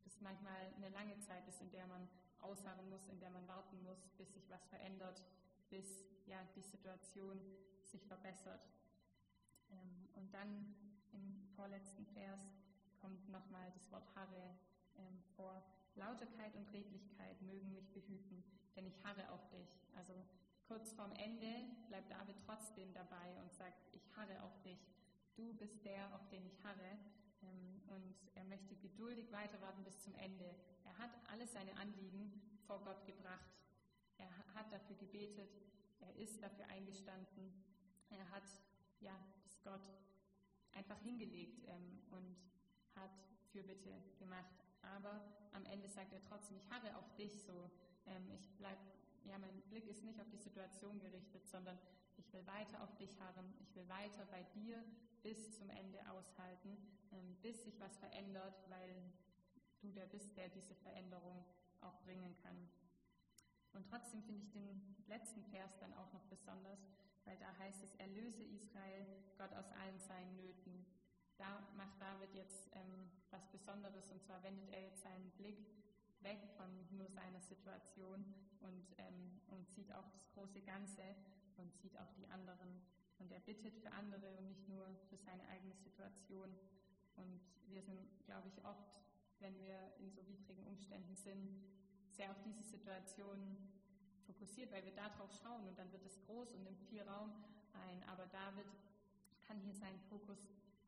das 0.04 0.20
manchmal 0.22 0.74
eine 0.76 0.90
lange 0.90 1.18
Zeit 1.20 1.48
ist, 1.48 1.62
in 1.62 1.70
der 1.70 1.86
man 1.88 2.08
ausharren 2.42 2.90
muss, 2.90 3.08
in 3.08 3.20
der 3.20 3.30
man 3.30 3.48
warten 3.48 3.82
muss, 3.84 4.10
bis 4.18 4.34
sich 4.34 4.50
was 4.50 4.66
verändert, 4.66 5.22
bis 5.70 6.04
ja, 6.26 6.40
die 6.56 6.62
Situation 6.62 7.40
sich 7.84 8.06
verbessert. 8.06 8.68
Ähm, 9.72 10.10
und 10.16 10.34
dann 10.34 10.76
im 11.12 11.48
vorletzten 11.56 12.06
Vers 12.08 12.50
kommt 13.04 13.28
nochmal 13.30 13.70
das 13.74 13.92
Wort 13.92 14.08
Harre 14.16 14.56
ähm, 14.96 15.20
vor. 15.36 15.62
Lauterkeit 15.96 16.56
und 16.56 16.72
Redlichkeit 16.72 17.40
mögen 17.42 17.74
mich 17.74 17.92
behüten, 17.92 18.44
denn 18.76 18.88
ich 18.88 19.04
harre 19.04 19.30
auf 19.30 19.48
dich. 19.50 19.68
Also 19.94 20.14
kurz 20.68 20.94
vorm 20.94 21.12
Ende 21.12 21.52
bleibt 21.90 22.10
David 22.10 22.38
trotzdem 22.46 22.94
dabei 22.94 23.36
und 23.42 23.54
sagt, 23.54 23.90
ich 23.92 24.10
harre 24.16 24.42
auf 24.42 24.62
dich. 24.62 24.80
Du 25.36 25.54
bist 25.54 25.84
der, 25.84 26.16
auf 26.16 26.28
den 26.30 26.46
ich 26.46 26.64
harre. 26.64 26.98
Ähm, 27.44 27.82
und 27.88 28.16
er 28.36 28.46
möchte 28.46 28.76
geduldig 28.78 29.32
weiterwarten 29.34 29.84
bis 29.84 30.02
zum 30.02 30.16
Ende. 30.16 30.56
Er 30.86 30.98
hat 30.98 31.12
alle 31.30 31.46
seine 31.46 31.76
Anliegen 31.76 32.42
vor 32.66 32.82
Gott 32.86 33.06
gebracht. 33.06 33.52
Er 34.18 34.32
hat 34.56 34.72
dafür 34.72 34.96
gebetet. 34.96 35.52
Er 36.00 36.16
ist 36.16 36.42
dafür 36.42 36.68
eingestanden. 36.70 37.54
Er 38.10 38.30
hat 38.32 38.48
ja, 39.02 39.20
das 39.44 39.62
Gott 39.62 39.94
einfach 40.72 41.00
hingelegt 41.02 41.68
ähm, 41.68 42.00
und 42.10 42.53
hat 42.96 43.12
Fürbitte 43.52 43.92
gemacht. 44.20 44.54
Aber 44.82 45.22
am 45.54 45.66
Ende 45.66 45.88
sagt 45.88 46.14
er 46.14 46.22
trotzdem, 46.22 46.58
ich 46.58 46.70
harre 46.70 46.96
auf 46.98 47.16
dich 47.16 47.42
so. 47.44 47.70
Ähm, 48.06 48.30
ich 48.32 48.50
bleib, 48.58 48.78
ja, 49.26 49.38
mein 49.38 49.62
Blick 49.70 49.88
ist 49.88 50.04
nicht 50.04 50.20
auf 50.20 50.30
die 50.30 50.38
Situation 50.38 51.00
gerichtet, 51.00 51.48
sondern 51.48 51.78
ich 52.18 52.32
will 52.34 52.46
weiter 52.46 52.84
auf 52.84 52.96
dich 52.98 53.20
harren. 53.20 53.54
Ich 53.62 53.76
will 53.76 53.88
weiter 53.88 54.26
bei 54.32 54.44
dir 54.56 54.84
bis 55.22 55.58
zum 55.58 55.70
Ende 55.70 56.00
aushalten, 56.10 56.78
ähm, 57.12 57.36
bis 57.42 57.64
sich 57.64 57.80
was 57.80 57.98
verändert, 57.98 58.56
weil 58.70 58.96
du 59.82 59.92
der 59.92 60.06
bist, 60.08 60.36
der 60.38 60.50
diese 60.50 60.76
Veränderung 60.76 61.46
auch 61.82 62.02
bringen 62.04 62.36
kann. 62.42 62.70
Und 63.74 63.88
trotzdem 63.90 64.22
finde 64.24 64.42
ich 64.42 64.52
den 64.52 64.96
letzten 65.08 65.44
Vers 65.46 65.78
dann 65.80 65.94
auch 65.94 66.12
noch 66.14 66.24
besonders, 66.26 66.80
weil 67.26 67.38
da 67.38 67.58
heißt 67.58 67.84
es, 67.84 67.96
erlöse 67.96 68.44
Israel, 68.44 69.06
Gott 69.38 69.54
aus 69.54 69.72
allen 69.72 70.00
seinen 70.00 70.36
Nöten. 70.36 70.86
Da 71.38 71.60
macht 71.76 72.00
David 72.00 72.34
jetzt 72.34 72.70
ähm, 72.76 73.10
was 73.32 73.48
Besonderes 73.52 74.12
und 74.12 74.22
zwar 74.24 74.42
wendet 74.44 74.70
er 74.70 74.82
jetzt 74.82 75.02
seinen 75.02 75.30
Blick 75.32 75.66
weg 76.22 76.40
von 76.58 76.70
nur 76.92 77.10
seiner 77.10 77.42
Situation 77.42 78.24
und, 78.62 78.86
ähm, 78.98 79.42
und 79.48 79.70
sieht 79.70 79.92
auch 79.94 80.10
das 80.10 80.30
große 80.34 80.62
Ganze 80.62 81.04
und 81.58 81.76
sieht 81.78 81.98
auch 82.00 82.12
die 82.14 82.28
anderen. 82.28 82.82
Und 83.20 83.32
er 83.32 83.40
bittet 83.40 83.78
für 83.78 83.92
andere 83.92 84.36
und 84.38 84.48
nicht 84.48 84.68
nur 84.68 84.86
für 85.10 85.18
seine 85.18 85.48
eigene 85.48 85.76
Situation. 85.76 86.50
Und 87.16 87.42
wir 87.68 87.82
sind, 87.82 88.00
glaube 88.26 88.48
ich, 88.48 88.66
oft, 88.66 89.02
wenn 89.40 89.58
wir 89.60 89.94
in 90.00 90.10
so 90.12 90.26
widrigen 90.28 90.66
Umständen 90.68 91.16
sind, 91.16 91.62
sehr 92.10 92.32
auf 92.32 92.42
diese 92.44 92.64
Situation 92.64 93.58
fokussiert, 94.26 94.72
weil 94.72 94.86
wir 94.86 94.94
darauf 94.94 95.32
schauen 95.42 95.68
und 95.68 95.78
dann 95.78 95.92
wird 95.92 96.06
es 96.06 96.20
groß 96.26 96.54
und 96.54 96.64
nimmt 96.64 96.82
viel 96.82 97.02
Raum 97.02 97.32
ein. 97.74 98.04
Aber 98.10 98.26
David 98.28 98.68
kann 99.48 99.60
hier 99.60 99.74
seinen 99.74 100.00
Fokus 100.10 100.40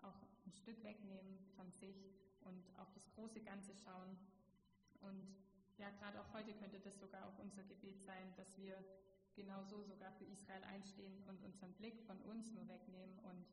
auch 0.01 0.15
Stück 0.55 0.83
wegnehmen 0.83 1.39
von 1.55 1.71
sich 1.71 2.15
und 2.41 2.63
auf 2.77 2.91
das 2.93 3.09
große 3.11 3.41
Ganze 3.41 3.75
schauen. 3.75 4.17
Und 5.01 5.35
ja, 5.77 5.89
gerade 5.91 6.19
auch 6.21 6.33
heute 6.33 6.53
könnte 6.53 6.79
das 6.79 6.99
sogar 6.99 7.27
auch 7.27 7.37
unser 7.39 7.63
Gebet 7.63 8.01
sein, 8.01 8.33
dass 8.37 8.57
wir 8.57 8.83
genauso 9.35 9.83
sogar 9.83 10.11
für 10.13 10.25
Israel 10.25 10.63
einstehen 10.63 11.21
und 11.27 11.43
unseren 11.43 11.73
Blick 11.73 12.01
von 12.03 12.19
uns 12.21 12.51
nur 12.53 12.67
wegnehmen 12.67 13.19
und 13.19 13.45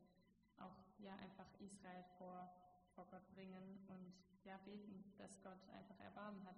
auch 0.57 0.77
ja 0.99 1.15
einfach 1.17 1.47
Israel 1.59 2.03
vor, 2.17 2.49
vor 2.95 3.05
Gott 3.11 3.29
bringen 3.33 3.85
und 3.87 4.13
ja 4.45 4.57
beten, 4.65 5.03
dass 5.17 5.41
Gott 5.41 5.69
einfach 5.69 5.99
Erbarmen 5.99 6.43
hat 6.45 6.55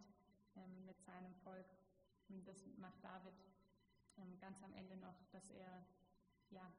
ähm, 0.55 0.85
mit 0.85 1.01
seinem 1.01 1.33
Volk. 1.43 1.65
Und 2.29 2.47
das 2.47 2.65
macht 2.77 3.03
David 3.03 3.33
ähm, 4.17 4.37
ganz 4.39 4.61
am 4.63 4.73
Ende 4.73 4.97
noch, 4.97 5.15
dass 5.31 5.49
er 5.49 5.85
ja 6.49 6.71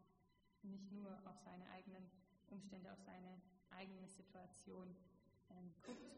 nicht 0.62 0.90
nur 0.92 1.10
auf 1.26 1.38
seine 1.40 1.68
eigenen 1.70 2.10
Umstände, 2.48 2.92
auf 2.92 3.00
seine 3.00 3.40
eigene 3.70 4.08
Situation 4.08 4.94
ähm, 5.50 5.72
guckt. 5.82 6.16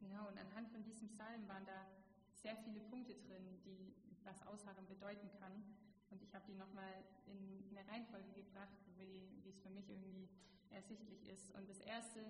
Genau, 0.00 0.28
und 0.28 0.38
anhand 0.38 0.68
von 0.70 0.82
diesem 0.84 1.08
Psalm 1.08 1.46
waren 1.48 1.64
da 1.66 1.86
sehr 2.34 2.56
viele 2.56 2.80
Punkte 2.80 3.14
drin, 3.14 3.60
die 3.64 3.94
was 4.24 4.46
Ausharren 4.46 4.86
bedeuten 4.86 5.30
kann. 5.40 5.64
Und 6.10 6.22
ich 6.22 6.34
habe 6.34 6.44
die 6.46 6.54
nochmal 6.54 7.04
in 7.26 7.64
eine 7.70 7.86
Reihenfolge 7.88 8.32
gebracht, 8.32 8.78
wie, 8.96 9.28
wie 9.42 9.50
es 9.50 9.60
für 9.60 9.70
mich 9.70 9.88
irgendwie 9.88 10.28
ersichtlich 10.70 11.26
ist. 11.28 11.50
Und 11.54 11.68
das 11.68 11.80
Erste, 11.80 12.24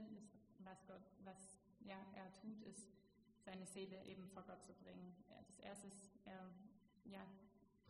was 0.60 0.86
Gott, 0.86 1.02
was 1.24 1.58
ja, 1.80 1.98
er 2.14 2.32
tut, 2.34 2.62
ist, 2.62 2.88
seine 3.44 3.66
Seele 3.66 4.04
eben 4.04 4.28
vor 4.28 4.42
Gott 4.42 4.62
zu 4.62 4.72
bringen. 4.74 5.14
Das 5.28 5.58
Erste 5.60 5.86
ist, 5.86 6.18
er 6.24 6.50
ja, 7.04 7.24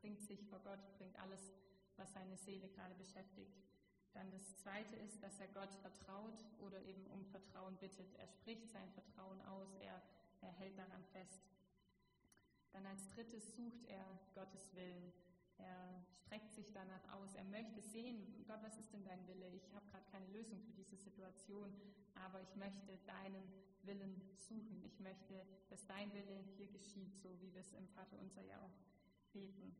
bringt 0.00 0.20
sich 0.22 0.44
vor 0.44 0.60
Gott, 0.60 0.78
bringt 0.98 1.18
alles, 1.18 1.52
was 1.96 2.12
seine 2.12 2.36
Seele 2.36 2.68
gerade 2.68 2.94
beschäftigt. 2.94 3.56
Dann 4.18 4.32
das 4.32 4.56
Zweite 4.56 4.96
ist, 4.96 5.22
dass 5.22 5.38
er 5.38 5.46
Gott 5.54 5.72
vertraut 5.76 6.44
oder 6.58 6.82
eben 6.82 7.06
um 7.06 7.24
Vertrauen 7.26 7.76
bittet. 7.76 8.12
Er 8.18 8.26
spricht 8.26 8.68
sein 8.68 8.90
Vertrauen 8.90 9.40
aus, 9.42 9.76
er, 9.80 10.02
er 10.40 10.50
hält 10.58 10.76
daran 10.76 11.04
fest. 11.12 11.40
Dann 12.72 12.84
als 12.84 13.08
drittes 13.10 13.54
sucht 13.54 13.84
er 13.86 14.04
Gottes 14.34 14.74
Willen. 14.74 15.12
Er 15.58 16.04
streckt 16.26 16.52
sich 16.52 16.72
danach 16.72 17.12
aus. 17.12 17.32
Er 17.36 17.44
möchte 17.44 17.80
sehen, 17.80 18.44
Gott, 18.48 18.58
was 18.62 18.76
ist 18.76 18.92
denn 18.92 19.04
dein 19.04 19.24
Wille? 19.28 19.50
Ich 19.54 19.72
habe 19.72 19.86
gerade 19.86 20.10
keine 20.10 20.26
Lösung 20.32 20.60
für 20.62 20.72
diese 20.72 20.96
Situation, 20.96 21.72
aber 22.16 22.42
ich 22.42 22.56
möchte 22.56 22.98
deinen 23.06 23.46
Willen 23.84 24.20
suchen. 24.34 24.82
Ich 24.84 24.98
möchte, 24.98 25.46
dass 25.70 25.86
dein 25.86 26.12
Wille 26.12 26.42
hier 26.56 26.66
geschieht, 26.66 27.14
so 27.22 27.40
wie 27.40 27.54
wir 27.54 27.60
es 27.60 27.72
im 27.72 27.86
Vater 27.90 28.18
unser 28.18 28.42
ja 28.42 28.60
auch 28.62 28.74
beten. 29.32 29.76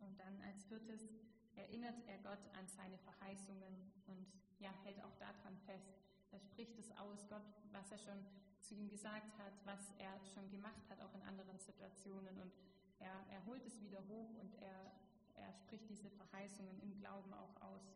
Und 0.00 0.18
dann 0.18 0.40
als 0.42 0.64
viertes 0.64 1.08
erinnert 1.56 1.96
er 2.06 2.18
Gott 2.18 2.42
an 2.58 2.66
seine 2.66 2.98
Verheißungen 2.98 3.92
und 4.06 4.26
ja, 4.58 4.72
hält 4.84 5.02
auch 5.02 5.14
daran 5.16 5.56
fest. 5.66 5.94
Er 6.32 6.40
spricht 6.40 6.78
es 6.78 6.90
aus, 6.96 7.28
Gott, 7.28 7.44
was 7.72 7.90
er 7.90 7.98
schon 7.98 8.24
zu 8.60 8.74
ihm 8.74 8.88
gesagt 8.88 9.38
hat, 9.38 9.52
was 9.64 9.92
er 9.98 10.18
schon 10.32 10.50
gemacht 10.50 10.82
hat, 10.88 11.00
auch 11.00 11.14
in 11.14 11.22
anderen 11.22 11.58
Situationen. 11.58 12.40
Und 12.40 12.52
er, 12.98 13.24
er 13.30 13.44
holt 13.46 13.64
es 13.66 13.80
wieder 13.82 14.00
hoch 14.08 14.34
und 14.40 14.54
er, 14.60 14.92
er 15.34 15.52
spricht 15.52 15.88
diese 15.88 16.10
Verheißungen 16.10 16.80
im 16.80 16.96
Glauben 16.98 17.32
auch 17.34 17.60
aus. 17.60 17.94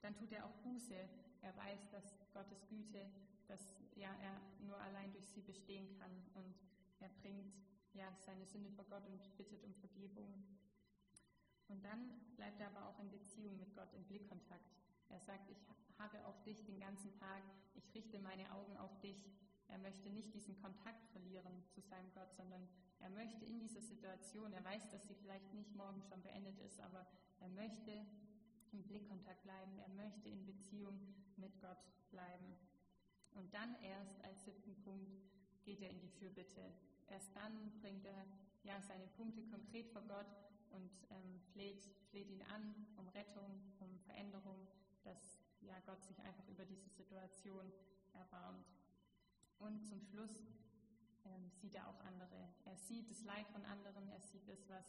Dann 0.00 0.16
tut 0.16 0.32
er 0.32 0.44
auch 0.44 0.56
Buße. 0.64 0.96
Er 1.42 1.56
weiß, 1.56 1.90
dass 1.90 2.18
Gottes 2.32 2.66
Güte, 2.68 3.06
dass 3.46 3.60
ja, 3.94 4.10
er 4.20 4.40
nur 4.66 4.76
allein 4.78 5.12
durch 5.12 5.28
sie 5.28 5.42
bestehen 5.42 5.88
kann. 5.98 6.10
Und 6.34 6.54
er 7.00 7.08
bringt 7.20 7.52
ja, 7.94 8.12
seine 8.26 8.44
Sünde 8.46 8.70
vor 8.70 8.84
Gott 8.90 9.06
und 9.06 9.36
bittet 9.36 9.62
um 9.64 9.74
Vergebung. 9.74 10.32
Und 11.68 11.84
dann 11.84 12.10
bleibt 12.36 12.60
er 12.60 12.68
aber 12.68 12.88
auch 12.88 12.98
in 13.00 13.10
Beziehung 13.10 13.58
mit 13.58 13.74
Gott, 13.74 13.92
in 13.94 14.04
Blickkontakt. 14.04 14.70
Er 15.08 15.20
sagt, 15.20 15.50
ich 15.50 15.58
habe 15.98 16.24
auf 16.26 16.42
dich 16.42 16.64
den 16.64 16.80
ganzen 16.80 17.12
Tag, 17.14 17.42
ich 17.74 17.94
richte 17.94 18.18
meine 18.18 18.50
Augen 18.52 18.76
auf 18.76 19.00
dich. 19.00 19.30
Er 19.68 19.78
möchte 19.78 20.10
nicht 20.10 20.34
diesen 20.34 20.56
Kontakt 20.60 21.06
verlieren 21.12 21.64
zu 21.70 21.80
seinem 21.80 22.12
Gott, 22.12 22.34
sondern 22.34 22.68
er 23.00 23.10
möchte 23.10 23.44
in 23.44 23.58
dieser 23.58 23.80
Situation, 23.80 24.52
er 24.52 24.64
weiß, 24.64 24.90
dass 24.90 25.06
sie 25.06 25.14
vielleicht 25.14 25.52
nicht 25.54 25.74
morgen 25.74 26.02
schon 26.02 26.22
beendet 26.22 26.58
ist, 26.60 26.80
aber 26.80 27.06
er 27.40 27.48
möchte 27.48 28.06
im 28.72 28.82
Blickkontakt 28.84 29.42
bleiben, 29.42 29.78
er 29.78 29.88
möchte 29.90 30.28
in 30.28 30.44
Beziehung 30.44 30.98
mit 31.36 31.60
Gott 31.60 31.82
bleiben. 32.10 32.56
Und 33.34 33.52
dann 33.54 33.74
erst 33.82 34.22
als 34.24 34.44
siebten 34.44 34.74
Punkt 34.82 35.10
geht 35.64 35.80
er 35.80 35.90
in 35.90 36.00
die 36.00 36.10
Fürbitte. 36.10 36.72
Erst 37.08 37.34
dann 37.34 37.72
bringt 37.80 38.04
er 38.04 38.26
ja 38.62 38.80
seine 38.80 39.06
Punkte 39.08 39.42
konkret 39.46 39.88
vor 39.88 40.02
Gott 40.02 40.26
und 40.72 40.90
ähm, 41.10 41.40
fleht, 41.52 41.82
fleht 42.10 42.28
ihn 42.30 42.42
an 42.42 42.74
um 42.96 43.08
Rettung, 43.08 43.60
um 43.80 43.98
Veränderung, 44.00 44.66
dass 45.04 45.38
ja, 45.60 45.78
Gott 45.86 46.02
sich 46.04 46.18
einfach 46.20 46.46
über 46.48 46.64
diese 46.64 46.88
Situation 46.90 47.72
erbarmt. 48.12 48.66
Und 49.58 49.84
zum 49.86 50.00
Schluss 50.00 50.36
ähm, 51.24 51.50
sieht 51.50 51.74
er 51.74 51.88
auch 51.88 52.00
andere. 52.00 52.48
Er 52.64 52.76
sieht 52.76 53.10
das 53.10 53.22
Leid 53.24 53.48
von 53.48 53.64
anderen, 53.64 54.08
er 54.08 54.20
sieht 54.20 54.48
das, 54.48 54.68
was 54.68 54.84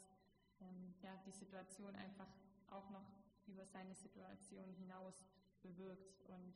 ähm, 0.61 0.93
ja, 1.01 1.15
die 1.25 1.31
Situation 1.31 1.95
einfach 1.95 2.29
auch 2.69 2.89
noch 2.89 3.05
über 3.45 3.65
seine 3.65 3.93
Situation 3.93 4.73
hinaus 4.73 5.25
bewirkt 5.61 6.21
und 6.23 6.53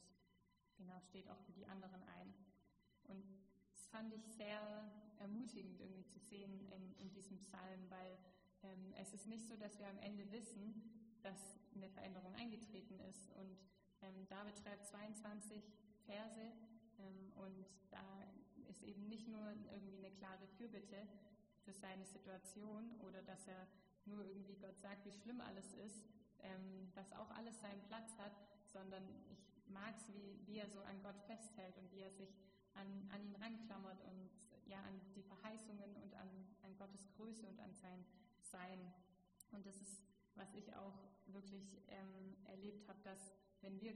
genau 0.77 0.99
steht 1.01 1.29
auch 1.29 1.39
für 1.41 1.53
die 1.53 1.65
anderen 1.67 2.03
ein. 2.03 2.33
Und 3.03 3.23
das 3.71 3.87
fand 3.87 4.13
ich 4.13 4.25
sehr 4.35 4.59
ermutigend 5.19 5.79
irgendwie 5.79 6.05
zu 6.05 6.19
sehen 6.19 6.69
in, 6.71 6.95
in 6.97 7.11
diesem 7.11 7.39
Psalm, 7.39 7.89
weil 7.89 8.17
es 8.99 9.13
ist 9.13 9.27
nicht 9.27 9.47
so, 9.47 9.55
dass 9.55 9.79
wir 9.79 9.87
am 9.87 9.99
Ende 9.99 10.29
wissen, 10.31 10.73
dass 11.23 11.59
eine 11.75 11.89
Veränderung 11.89 12.33
eingetreten 12.35 12.99
ist. 13.09 13.29
Und 13.31 13.57
ähm, 14.01 14.27
David 14.27 14.57
schreibt 14.57 14.85
22 14.85 15.63
Verse 16.05 16.41
ähm, 16.99 17.31
und 17.35 17.65
da 17.89 18.03
ist 18.69 18.83
eben 18.83 19.07
nicht 19.07 19.27
nur 19.27 19.53
irgendwie 19.71 19.97
eine 19.97 20.11
klare 20.11 20.47
Fürbitte 20.57 21.07
für 21.63 21.73
seine 21.73 22.05
Situation 22.05 22.91
oder 23.01 23.21
dass 23.21 23.47
er 23.47 23.67
nur 24.05 24.25
irgendwie 24.25 24.55
Gott 24.55 24.79
sagt, 24.79 25.05
wie 25.05 25.11
schlimm 25.11 25.41
alles 25.41 25.73
ist, 25.73 26.03
ähm, 26.39 26.91
dass 26.95 27.11
auch 27.13 27.29
alles 27.31 27.59
seinen 27.59 27.83
Platz 27.87 28.17
hat, 28.17 28.33
sondern 28.65 29.03
ich 29.29 29.51
mag 29.67 29.95
es, 29.97 30.07
wie, 30.13 30.39
wie 30.45 30.57
er 30.57 30.69
so 30.69 30.79
an 30.81 31.01
Gott 31.03 31.19
festhält 31.27 31.77
und 31.77 31.91
wie 31.91 32.01
er 32.01 32.11
sich 32.11 32.37
an, 32.73 33.09
an 33.11 33.23
ihn 33.23 33.35
ranklammert 33.35 34.01
und 34.03 34.29
ja 34.65 34.79
an 34.83 34.99
die 35.15 35.23
Verheißungen 35.23 35.95
und 35.95 36.13
an, 36.15 36.29
an 36.63 36.77
Gottes 36.77 37.07
Größe 37.15 37.47
und 37.47 37.59
an 37.59 37.73
sein 37.73 38.05
Sein. 38.51 38.93
Und 39.51 39.65
das 39.65 39.81
ist, 39.81 40.03
was 40.35 40.53
ich 40.53 40.75
auch 40.75 40.99
wirklich 41.27 41.81
ähm, 41.87 42.35
erlebt 42.45 42.87
habe, 42.87 42.99
dass 43.03 43.33
wenn 43.61 43.79
wir 43.81 43.93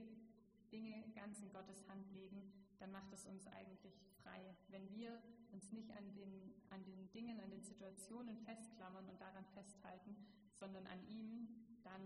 Dinge 0.70 1.04
ganz 1.14 1.38
in 1.40 1.50
Gottes 1.50 1.86
Hand 1.88 2.10
legen, 2.12 2.52
dann 2.78 2.90
macht 2.90 3.12
es 3.12 3.26
uns 3.26 3.46
eigentlich 3.46 3.94
frei. 4.22 4.56
Wenn 4.68 4.90
wir 4.92 5.22
uns 5.52 5.70
nicht 5.70 5.90
an 5.92 6.12
den, 6.14 6.54
an 6.70 6.84
den 6.84 7.10
Dingen, 7.12 7.40
an 7.40 7.50
den 7.50 7.62
Situationen 7.62 8.36
festklammern 8.38 9.08
und 9.08 9.20
daran 9.20 9.44
festhalten, 9.54 10.16
sondern 10.54 10.86
an 10.86 11.06
ihm, 11.08 11.48
dann 11.84 12.02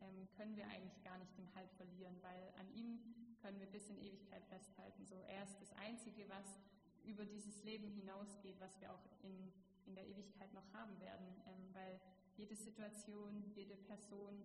ähm, 0.00 0.28
können 0.36 0.56
wir 0.56 0.66
eigentlich 0.68 1.02
gar 1.02 1.18
nicht 1.18 1.36
den 1.36 1.54
Halt 1.54 1.70
verlieren, 1.72 2.16
weil 2.22 2.52
an 2.58 2.68
ihm 2.74 2.98
können 3.40 3.60
wir 3.60 3.66
bis 3.66 3.88
in 3.88 3.98
Ewigkeit 3.98 4.44
festhalten. 4.46 5.04
So, 5.04 5.16
er 5.28 5.44
ist 5.44 5.60
das 5.60 5.72
Einzige, 5.74 6.28
was 6.28 6.58
über 7.04 7.24
dieses 7.24 7.62
Leben 7.64 7.88
hinausgeht, 7.88 8.58
was 8.58 8.80
wir 8.80 8.92
auch 8.92 9.04
in, 9.22 9.52
in 9.86 9.94
der 9.94 10.06
Ewigkeit 10.06 10.52
noch 10.52 10.72
haben 10.72 10.98
werden, 11.00 11.26
ähm, 11.46 11.74
weil 11.74 12.00
jede 12.36 12.54
Situation, 12.54 13.50
jede 13.54 13.76
Person, 13.76 14.42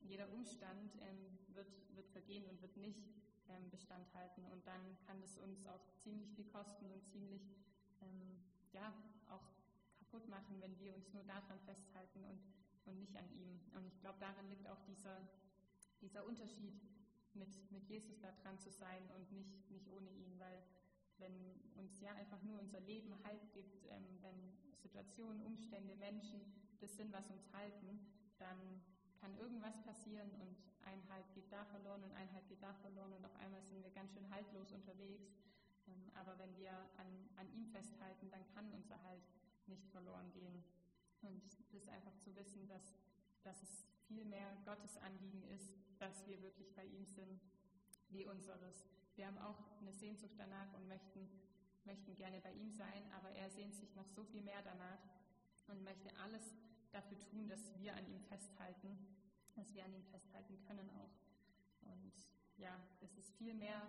jeder 0.00 0.30
Umstand 0.32 0.96
ähm, 1.02 1.38
wird, 1.54 1.68
wird 1.94 2.08
vergehen 2.10 2.48
und 2.48 2.62
wird 2.62 2.76
nicht 2.76 3.02
ähm, 3.48 3.70
Bestand 3.70 4.12
halten. 4.14 4.44
Und 4.46 4.66
dann 4.66 4.96
kann 5.06 5.20
es 5.22 5.36
uns 5.38 5.66
auch 5.66 5.84
ziemlich 5.98 6.30
viel 6.32 6.46
kosten 6.46 6.90
und 6.90 7.04
ziemlich 7.06 7.42
ähm, 8.02 8.38
ja, 8.72 8.94
auch 9.28 9.52
kaputt 9.98 10.28
machen, 10.28 10.60
wenn 10.60 10.78
wir 10.78 10.94
uns 10.94 11.12
nur 11.12 11.24
daran 11.24 11.58
festhalten 11.60 12.24
und, 12.24 12.40
und 12.86 12.98
nicht 12.98 13.16
an 13.16 13.28
ihm. 13.32 13.60
Und 13.74 13.86
ich 13.86 14.00
glaube, 14.00 14.18
darin 14.20 14.48
liegt 14.48 14.68
auch 14.68 14.80
dieser, 14.86 15.28
dieser 16.00 16.24
Unterschied, 16.24 16.80
mit, 17.34 17.70
mit 17.70 17.88
Jesus 17.88 18.18
da 18.20 18.32
dran 18.42 18.58
zu 18.58 18.70
sein 18.70 19.02
und 19.16 19.30
nicht, 19.32 19.70
nicht 19.70 19.88
ohne 19.88 20.10
ihn, 20.10 20.38
weil 20.38 20.62
wenn 21.20 21.32
uns 21.76 22.00
ja 22.00 22.12
einfach 22.14 22.42
nur 22.42 22.58
unser 22.58 22.80
Leben 22.80 23.14
Halt 23.24 23.52
gibt, 23.52 23.86
ähm, 23.86 24.18
wenn 24.22 24.52
Situationen, 24.78 25.42
Umstände, 25.42 25.94
Menschen 25.96 26.40
das 26.80 26.96
sind, 26.96 27.12
was 27.12 27.28
uns 27.30 27.52
halten, 27.52 28.00
dann 28.38 28.58
kann 29.20 29.36
irgendwas 29.36 29.76
passieren 29.82 30.30
und 30.40 30.56
ein 30.82 31.02
Halt 31.10 31.30
geht 31.34 31.52
da 31.52 31.64
verloren 31.66 32.02
und 32.02 32.12
ein 32.12 32.32
Halt 32.32 32.48
geht 32.48 32.62
da 32.62 32.72
verloren 32.74 33.12
und 33.12 33.24
auf 33.24 33.36
einmal 33.36 33.62
sind 33.62 33.82
wir 33.84 33.90
ganz 33.90 34.12
schön 34.12 34.28
haltlos 34.30 34.72
unterwegs. 34.72 35.36
Ähm, 35.88 36.10
aber 36.14 36.38
wenn 36.38 36.56
wir 36.56 36.72
an, 36.96 37.28
an 37.36 37.52
ihm 37.52 37.66
festhalten, 37.66 38.30
dann 38.30 38.46
kann 38.54 38.72
unser 38.72 39.02
Halt 39.04 39.22
nicht 39.66 39.86
verloren 39.90 40.32
gehen. 40.32 40.64
Und 41.20 41.42
das 41.72 41.88
einfach 41.88 42.16
zu 42.18 42.34
wissen, 42.34 42.66
dass, 42.66 42.96
dass 43.42 43.62
es 43.62 43.86
viel 44.08 44.24
mehr 44.24 44.56
Gottes 44.64 44.96
Anliegen 44.98 45.44
ist, 45.48 45.74
dass 45.98 46.26
wir 46.26 46.40
wirklich 46.42 46.74
bei 46.74 46.84
ihm 46.84 47.04
sind, 47.04 47.40
wie 48.08 48.24
unseres. 48.24 48.88
Wir 49.20 49.26
haben 49.26 49.38
auch 49.44 49.60
eine 49.82 49.92
Sehnsucht 49.92 50.32
danach 50.38 50.72
und 50.72 50.88
möchten, 50.88 51.28
möchten 51.84 52.16
gerne 52.16 52.40
bei 52.40 52.54
ihm 52.54 52.70
sein, 52.70 53.04
aber 53.12 53.28
er 53.32 53.50
sehnt 53.50 53.74
sich 53.74 53.94
noch 53.94 54.08
so 54.08 54.24
viel 54.24 54.40
mehr 54.40 54.62
danach 54.62 54.98
und 55.68 55.84
möchte 55.84 56.08
alles 56.24 56.54
dafür 56.90 57.18
tun, 57.18 57.46
dass 57.46 57.60
wir 57.78 57.94
an 57.94 58.06
ihm 58.06 58.22
festhalten, 58.22 58.96
dass 59.56 59.74
wir 59.74 59.84
an 59.84 59.92
ihm 59.92 60.04
festhalten 60.04 60.58
können 60.66 60.88
auch. 60.96 61.10
Und 61.82 62.14
ja, 62.56 62.80
es 63.02 63.14
ist 63.18 63.36
viel 63.36 63.52
mehr 63.52 63.82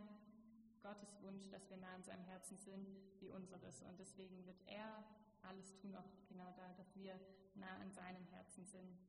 Gottes 0.83 1.21
Wunsch, 1.21 1.47
dass 1.49 1.69
wir 1.69 1.77
nah 1.77 1.95
an 1.95 2.03
seinem 2.03 2.25
Herzen 2.25 2.57
sind, 2.57 2.89
wie 3.21 3.29
unseres. 3.29 3.81
Und 3.83 3.97
deswegen 3.97 4.45
wird 4.45 4.61
er 4.65 5.01
alles 5.43 5.77
tun, 5.77 5.95
auch 5.95 6.11
genau 6.27 6.51
da, 6.57 6.73
dass 6.73 6.93
wir 6.97 7.17
nah 7.55 7.77
an 7.77 7.89
seinem 7.93 8.25
Herzen 8.25 8.65
sind. 8.65 8.99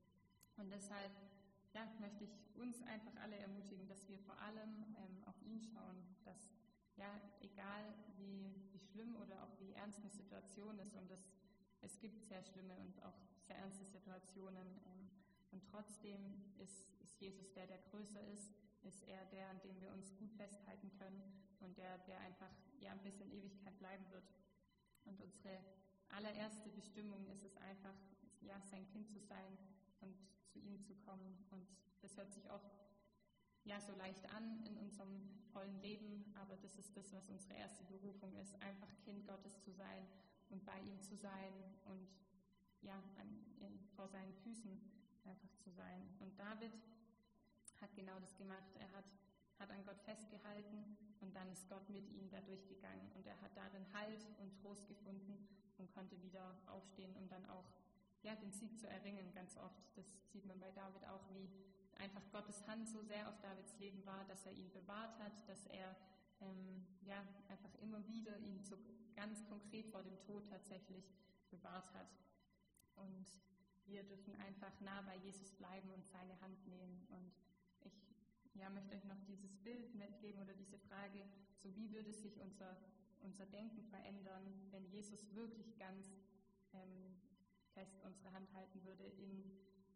Und 0.57 0.71
deshalb 0.71 1.11
ja, 1.75 1.87
möchte 2.01 2.25
ich 2.25 2.31
uns 2.55 2.83
einfach 2.83 3.15
alle 3.23 3.37
ermutigen, 3.37 3.87
dass 3.89 4.07
wir 4.09 4.19
vor 4.19 4.39
allem 4.41 4.85
ähm, 4.97 5.25
auf 5.25 5.41
ihn 5.43 5.61
schauen, 5.61 5.97
dass 6.25 6.53
ja, 6.97 7.21
egal 7.41 7.95
wie, 8.17 8.55
wie 8.73 8.79
schlimm 8.79 9.17
oder 9.17 9.43
auch 9.43 9.59
wie 9.59 9.73
ernst 9.73 9.99
eine 10.01 10.11
Situation 10.11 10.79
ist 10.79 10.95
und 10.97 11.11
das, 11.11 11.21
es 11.81 11.99
gibt 11.99 12.23
sehr 12.25 12.43
schlimme 12.43 12.79
und 12.79 13.03
auch 13.03 13.17
sehr 13.47 13.57
ernste 13.57 13.85
Situationen 13.85 14.81
ähm, 14.87 15.11
und 15.51 15.67
trotzdem 15.67 16.21
ist, 16.59 16.89
ist 17.01 17.21
Jesus 17.21 17.53
der, 17.53 17.67
der 17.67 17.79
größer 17.91 18.21
ist, 18.29 18.51
ist 18.83 19.03
er 19.05 19.25
der, 19.27 19.49
an 19.49 19.61
dem 19.63 19.81
wir 19.81 19.93
uns 19.93 20.15
gut 20.17 20.33
festhalten 20.33 20.91
können 20.99 21.23
und 21.61 21.77
der, 21.79 21.99
der 21.99 22.21
einfach 22.21 22.51
ja, 22.81 22.95
bis 23.03 23.21
in 23.21 23.31
Ewigkeit 23.31 23.79
bleiben 23.79 24.05
wird. 24.11 24.25
Und 25.05 25.21
unsere 25.21 25.59
allererste 26.09 26.69
Bestimmung 26.71 27.27
ist 27.29 27.45
es 27.45 27.57
einfach, 27.59 27.95
ja, 28.41 28.61
sein 28.61 28.87
Kind 28.89 29.09
zu 29.09 29.21
sein 29.21 29.57
und 30.01 30.17
zu 30.53 30.61
ihm 30.61 30.83
zu 30.83 30.95
kommen. 30.95 31.37
Und 31.51 31.67
das 32.03 32.17
hört 32.17 32.33
sich 32.33 32.51
oft 32.51 32.71
ja 33.65 33.81
so 33.81 33.95
leicht 33.95 34.25
an 34.35 34.65
in 34.67 34.77
unserem 34.77 35.29
vollen 35.53 35.81
Leben, 35.81 36.25
aber 36.35 36.57
das 36.57 36.77
ist 36.77 36.97
das, 36.97 37.13
was 37.13 37.29
unsere 37.29 37.55
erste 37.55 37.85
Berufung 37.85 38.35
ist, 38.37 38.55
einfach 38.61 38.89
Kind 39.05 39.27
Gottes 39.27 39.61
zu 39.61 39.73
sein 39.73 40.07
und 40.51 40.65
bei 40.65 40.79
ihm 40.81 41.01
zu 41.01 41.17
sein 41.17 41.53
und 41.85 42.09
ja, 42.83 42.95
an, 43.19 43.29
in, 43.61 43.79
vor 43.95 44.09
seinen 44.09 44.33
Füßen 44.35 44.81
einfach 45.25 45.55
zu 45.59 45.71
sein. 45.71 46.03
Und 46.21 46.37
David 46.39 46.73
hat 47.81 47.95
genau 47.95 48.19
das 48.19 48.37
gemacht. 48.37 48.71
Er 48.79 48.91
hat, 48.93 49.05
hat 49.59 49.71
an 49.71 49.85
Gott 49.85 50.01
festgehalten 50.03 50.97
und 51.21 51.35
dann 51.35 51.49
ist 51.51 51.69
Gott 51.69 51.89
mit 51.89 52.09
ihm 52.11 52.29
da 52.31 52.41
durchgegangen 52.41 53.11
und 53.15 53.27
er 53.27 53.41
hat 53.41 53.57
darin 53.57 53.87
Halt 53.93 54.27
und 54.39 54.57
Trost 54.61 54.89
gefunden 54.89 55.47
und 55.79 55.91
konnte 55.93 56.21
wieder 56.23 56.57
aufstehen, 56.67 57.15
um 57.17 57.29
dann 57.29 57.45
auch 57.47 57.67
ja, 58.23 58.35
den 58.37 58.53
Sieg 58.53 58.79
zu 58.79 58.89
erringen, 58.89 59.33
ganz 59.35 59.57
oft. 59.57 59.83
Das 59.97 60.07
sieht 60.33 60.47
man 60.47 60.59
bei 60.61 60.71
David 60.71 61.05
auch, 61.07 61.23
wie 61.35 61.49
einfach 61.99 62.23
Gottes 62.31 62.67
Hand 62.67 62.89
so 62.89 63.03
sehr 63.03 63.29
auf 63.29 63.41
Davids 63.41 63.79
Leben 63.79 64.05
war, 64.07 64.25
dass 64.27 64.47
er 64.47 64.53
ihn 64.53 64.71
bewahrt 64.73 65.19
hat, 65.19 65.49
dass 65.49 65.67
er 65.67 65.97
ähm, 66.41 66.87
ja, 67.03 67.25
einfach 67.49 67.75
immer 67.81 68.07
wieder 68.07 68.39
ihn 68.39 68.63
so 68.63 68.77
ganz 69.15 69.45
konkret 69.47 69.89
vor 69.89 70.03
dem 70.03 70.19
Tod 70.21 70.49
tatsächlich 70.49 71.13
bewahrt 71.51 71.93
hat. 71.95 72.09
Und 72.97 73.27
wir 73.87 74.03
dürfen 74.05 74.35
einfach 74.37 74.73
nah 74.81 75.03
bei 75.03 75.17
Jesus 75.17 75.53
bleiben 75.53 75.91
und 75.91 76.07
seine 76.07 76.41
Hand 76.41 76.67
nehmen. 76.67 77.07
Und 77.11 77.33
ich 77.85 78.15
ja, 78.55 78.71
möchte 78.71 78.95
euch 78.95 79.05
noch 79.05 79.21
dieses 79.27 79.57
Bild 79.59 79.95
mitgeben 79.95 80.43
oder 80.43 80.55
diese 80.55 80.79
Frage, 80.79 81.25
so 81.57 81.75
wie 81.77 81.93
würde 81.93 82.13
sich 82.13 82.41
unser, 82.41 82.77
unser 83.21 83.47
Denken 83.47 83.83
verändern, 83.85 84.69
wenn 84.71 84.87
Jesus 84.87 85.35
wirklich 85.35 85.77
ganz 85.79 86.13
ähm, 86.73 87.15
fest 87.75 88.01
unsere 88.05 88.33
Hand 88.33 88.53
halten 88.55 88.83
würde 88.85 89.05
in 89.05 89.51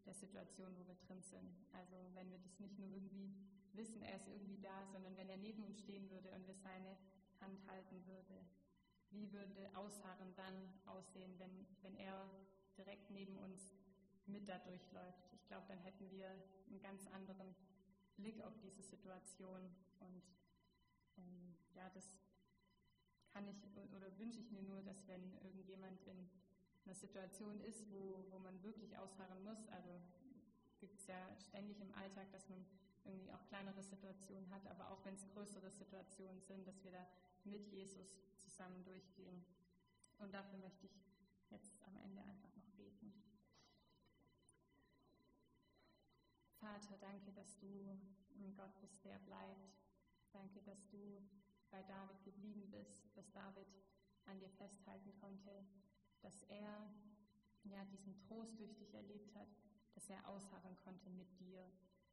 der 0.05 0.13
Situation, 0.13 0.75
wo 0.77 0.87
wir 0.87 0.95
drin 0.95 1.21
sind. 1.21 1.55
Also 1.73 1.95
wenn 2.13 2.29
wir 2.31 2.39
das 2.39 2.59
nicht 2.59 2.77
nur 2.79 2.89
irgendwie 2.89 3.33
wissen, 3.73 4.01
er 4.01 4.15
ist 4.15 4.27
irgendwie 4.27 4.59
da, 4.59 4.85
sondern 4.91 5.15
wenn 5.17 5.29
er 5.29 5.37
neben 5.37 5.63
uns 5.63 5.79
stehen 5.79 6.09
würde 6.09 6.31
und 6.31 6.47
wir 6.47 6.55
seine 6.55 6.97
Hand 7.41 7.59
halten 7.67 8.05
würde. 8.07 8.45
Wie 9.11 9.31
würde 9.31 9.69
Ausharren 9.75 10.33
dann 10.35 10.73
aussehen, 10.85 11.37
wenn, 11.37 11.65
wenn 11.81 11.95
er 11.95 12.29
direkt 12.77 13.09
neben 13.11 13.37
uns 13.37 13.73
mit 14.25 14.47
da 14.49 14.57
durchläuft? 14.59 15.29
Ich 15.33 15.45
glaube, 15.47 15.65
dann 15.67 15.79
hätten 15.79 16.09
wir 16.11 16.29
einen 16.69 16.81
ganz 16.81 17.07
anderen 17.07 17.55
Blick 18.17 18.41
auf 18.41 18.57
diese 18.59 18.81
Situation 18.81 19.61
und 19.99 20.23
ähm, 21.17 21.55
ja, 21.75 21.89
das 21.93 22.17
kann 23.31 23.47
ich 23.47 23.57
oder 23.95 24.17
wünsche 24.17 24.39
ich 24.39 24.51
mir 24.51 24.63
nur, 24.63 24.81
dass 24.81 25.07
wenn 25.07 25.33
irgendjemand 25.43 26.01
in 26.07 26.29
einer 26.87 26.95
Situation 26.95 27.59
ist, 27.61 27.83
wo, 27.91 28.23
wo 28.31 28.39
man 28.39 28.63
wirklich 28.63 28.97
ausharren 28.97 29.43
muss, 29.43 29.67
also 29.67 29.99
gibt 30.79 30.97
es 30.97 31.07
ja 31.07 31.35
ständig 31.37 31.81
im 31.81 31.93
Alltag, 31.93 32.31
dass 32.31 32.47
man 32.47 32.65
irgendwie 33.03 33.31
auch 33.33 33.45
kleinere 33.47 33.83
Situationen 33.83 34.49
hat, 34.49 34.65
aber 34.67 34.89
auch 34.91 35.03
wenn 35.03 35.15
es 35.15 35.27
größere 35.27 35.69
Situationen 35.69 36.41
sind, 36.41 36.65
dass 36.65 36.81
wir 36.83 36.91
da 36.91 37.05
mit 37.43 37.67
Jesus 37.67 38.07
zusammen 38.39 38.83
durchgehen. 38.85 39.43
Und 40.17 40.33
dafür 40.33 40.59
möchte 40.59 40.85
ich 40.85 40.95
jetzt 41.49 41.73
am 41.85 41.97
Ende 41.97 42.21
einfach 42.21 42.55
noch 42.55 42.69
beten. 42.77 43.13
Vater, 46.59 46.97
danke, 47.01 47.33
dass 47.33 47.57
du 47.59 47.99
ein 48.39 48.55
Gott 48.55 48.79
bist, 48.79 49.03
der 49.03 49.19
bleibt. 49.19 49.75
Danke, 50.31 50.61
dass 50.63 50.87
du 50.87 51.21
bei 51.69 51.83
David 51.83 52.23
geblieben 52.23 52.69
bist, 52.71 53.15
dass 53.15 53.31
David 53.31 53.67
an 54.25 54.39
dir 54.39 54.49
festhalten 54.49 55.13
konnte, 55.19 55.65
dass 56.21 56.43
er 56.43 56.89
ja 57.63 57.83
diesen 57.85 58.17
Trost 58.19 58.59
durch 58.59 58.75
dich 58.75 58.93
erlebt 58.93 59.35
hat, 59.35 59.47
dass 59.95 60.09
er 60.09 60.27
ausharren 60.27 60.75
konnte 60.83 61.09
mit 61.09 61.27
dir. 61.39 61.65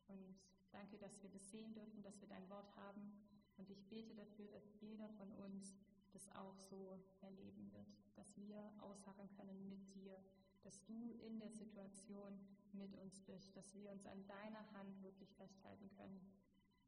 Und 0.08 0.36
danke, 0.72 0.98
dass 0.98 1.22
wir 1.22 1.30
das 1.30 1.50
sehen 1.50 1.74
dürfen, 1.74 2.02
dass 2.02 2.20
wir 2.20 2.28
dein 2.28 2.48
Wort 2.48 2.74
haben. 2.76 3.12
Und 3.56 3.70
ich 3.70 3.84
bete 3.88 4.14
dafür, 4.14 4.48
dass 4.48 4.64
jeder 4.80 5.08
von 5.10 5.30
uns 5.32 5.76
das 6.12 6.28
auch 6.34 6.58
so 6.58 6.98
erleben 7.20 7.72
wird, 7.72 7.86
dass 8.16 8.36
wir 8.36 8.70
ausharren 8.80 9.28
können 9.36 9.68
mit 9.68 9.94
dir, 9.94 10.16
dass 10.62 10.84
du 10.84 11.12
in 11.26 11.38
der 11.38 11.50
Situation 11.50 12.38
mit 12.72 12.96
uns 12.96 13.20
bist, 13.20 13.56
dass 13.56 13.72
wir 13.74 13.90
uns 13.90 14.06
an 14.06 14.26
deiner 14.26 14.70
Hand 14.72 15.02
wirklich 15.02 15.32
festhalten 15.34 15.90
können 15.96 16.20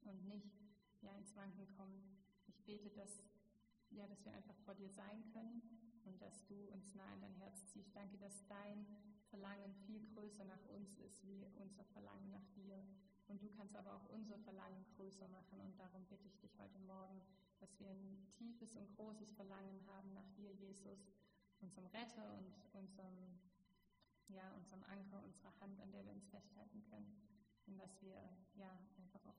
und 0.04 0.26
nicht 0.26 0.56
ja, 1.02 1.12
ins 1.16 1.34
Wanken 1.36 1.68
kommen. 1.76 2.02
Ich 2.46 2.62
bete, 2.64 2.90
dass, 2.90 3.22
ja, 3.90 4.06
dass 4.06 4.24
wir 4.24 4.32
einfach 4.32 4.56
vor 4.64 4.74
dir 4.74 4.88
sein 4.88 5.22
können 5.32 5.85
und 6.06 6.20
dass 6.22 6.46
du 6.46 6.54
uns 6.72 6.94
nah 6.94 7.12
in 7.12 7.20
dein 7.20 7.34
Herz 7.34 7.66
ziehst. 7.66 7.94
Danke, 7.94 8.16
dass 8.18 8.46
dein 8.46 8.86
Verlangen 9.28 9.74
viel 9.86 10.06
größer 10.14 10.44
nach 10.44 10.64
uns 10.66 10.96
ist, 10.98 11.26
wie 11.26 11.46
unser 11.56 11.84
Verlangen 11.84 12.30
nach 12.30 12.46
dir. 12.54 12.82
Und 13.28 13.42
du 13.42 13.50
kannst 13.50 13.76
aber 13.76 13.94
auch 13.94 14.08
unser 14.08 14.38
Verlangen 14.38 14.84
größer 14.96 15.28
machen. 15.28 15.60
Und 15.60 15.78
darum 15.78 16.04
bitte 16.06 16.28
ich 16.28 16.38
dich 16.38 16.56
heute 16.58 16.78
Morgen, 16.80 17.20
dass 17.58 17.78
wir 17.80 17.90
ein 17.90 18.26
tiefes 18.32 18.76
und 18.76 18.94
großes 18.96 19.32
Verlangen 19.32 19.84
haben 19.86 20.12
nach 20.14 20.30
dir, 20.36 20.52
Jesus, 20.52 21.10
unserem 21.60 21.86
Retter 21.86 22.34
und 22.38 22.54
unserem, 22.72 23.40
ja, 24.28 24.52
unserem 24.54 24.84
Anker, 24.84 25.22
unserer 25.24 25.58
Hand, 25.60 25.80
an 25.80 25.90
der 25.90 26.04
wir 26.04 26.12
uns 26.12 26.28
festhalten 26.28 26.82
können. 26.84 27.12
Und 27.66 27.78
dass 27.78 28.00
wir 28.00 28.22
ja, 28.54 28.78
einfach 28.98 29.24
auf 29.26 29.34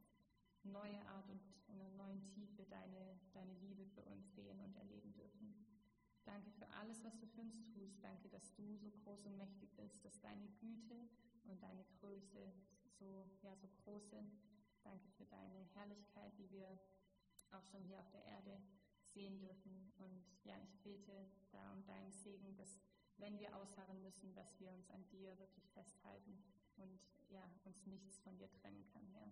neue 0.64 1.00
Art 1.08 1.30
und 1.30 1.40
in 1.68 1.80
einer 1.80 1.92
neuen 1.92 2.26
Tiefe 2.28 2.66
deine, 2.66 3.20
deine 3.34 3.54
Liebe 3.54 3.86
für 3.86 4.04
uns 4.04 4.34
sehen 4.36 4.60
und 4.60 4.76
erleben 4.76 5.14
dürfen. 5.14 5.67
Danke 6.28 6.52
für 6.52 6.68
alles, 6.76 7.02
was 7.06 7.18
du 7.18 7.26
für 7.26 7.40
uns 7.40 7.56
tust. 7.72 8.04
Danke, 8.04 8.28
dass 8.28 8.54
du 8.54 8.76
so 8.76 8.92
groß 9.04 9.26
und 9.28 9.38
mächtig 9.38 9.74
bist, 9.78 10.04
dass 10.04 10.20
deine 10.20 10.46
Güte 10.60 11.08
und 11.46 11.64
deine 11.64 11.86
Größe 12.00 12.52
so, 13.00 13.26
ja, 13.42 13.56
so 13.56 13.70
groß 13.84 14.10
sind. 14.10 14.34
Danke 14.84 15.08
für 15.18 15.26
deine 15.26 15.64
Herrlichkeit, 15.74 16.38
die 16.38 16.52
wir 16.52 16.68
auch 17.52 17.64
schon 17.72 17.82
hier 17.86 18.02
auf 18.02 18.12
der 18.12 18.26
Erde 18.26 18.62
sehen 19.14 19.40
dürfen. 19.40 19.94
Und 20.00 20.22
ja, 20.44 20.56
ich 20.62 20.78
bete 20.84 21.32
da 21.52 21.72
um 21.72 21.86
deinen 21.86 22.12
Segen, 22.12 22.58
dass 22.58 22.78
wenn 23.18 23.40
wir 23.40 23.56
ausharren 23.56 24.02
müssen, 24.02 24.36
dass 24.36 24.60
wir 24.60 24.72
uns 24.74 24.92
an 24.92 25.08
dir 25.10 25.40
wirklich 25.40 25.70
festhalten 25.72 26.44
und 26.76 27.00
ja, 27.30 27.50
uns 27.64 27.86
nichts 27.86 28.20
von 28.20 28.38
dir 28.38 28.52
trennen 28.52 28.86
kann, 28.92 29.08
Herr. 29.14 29.32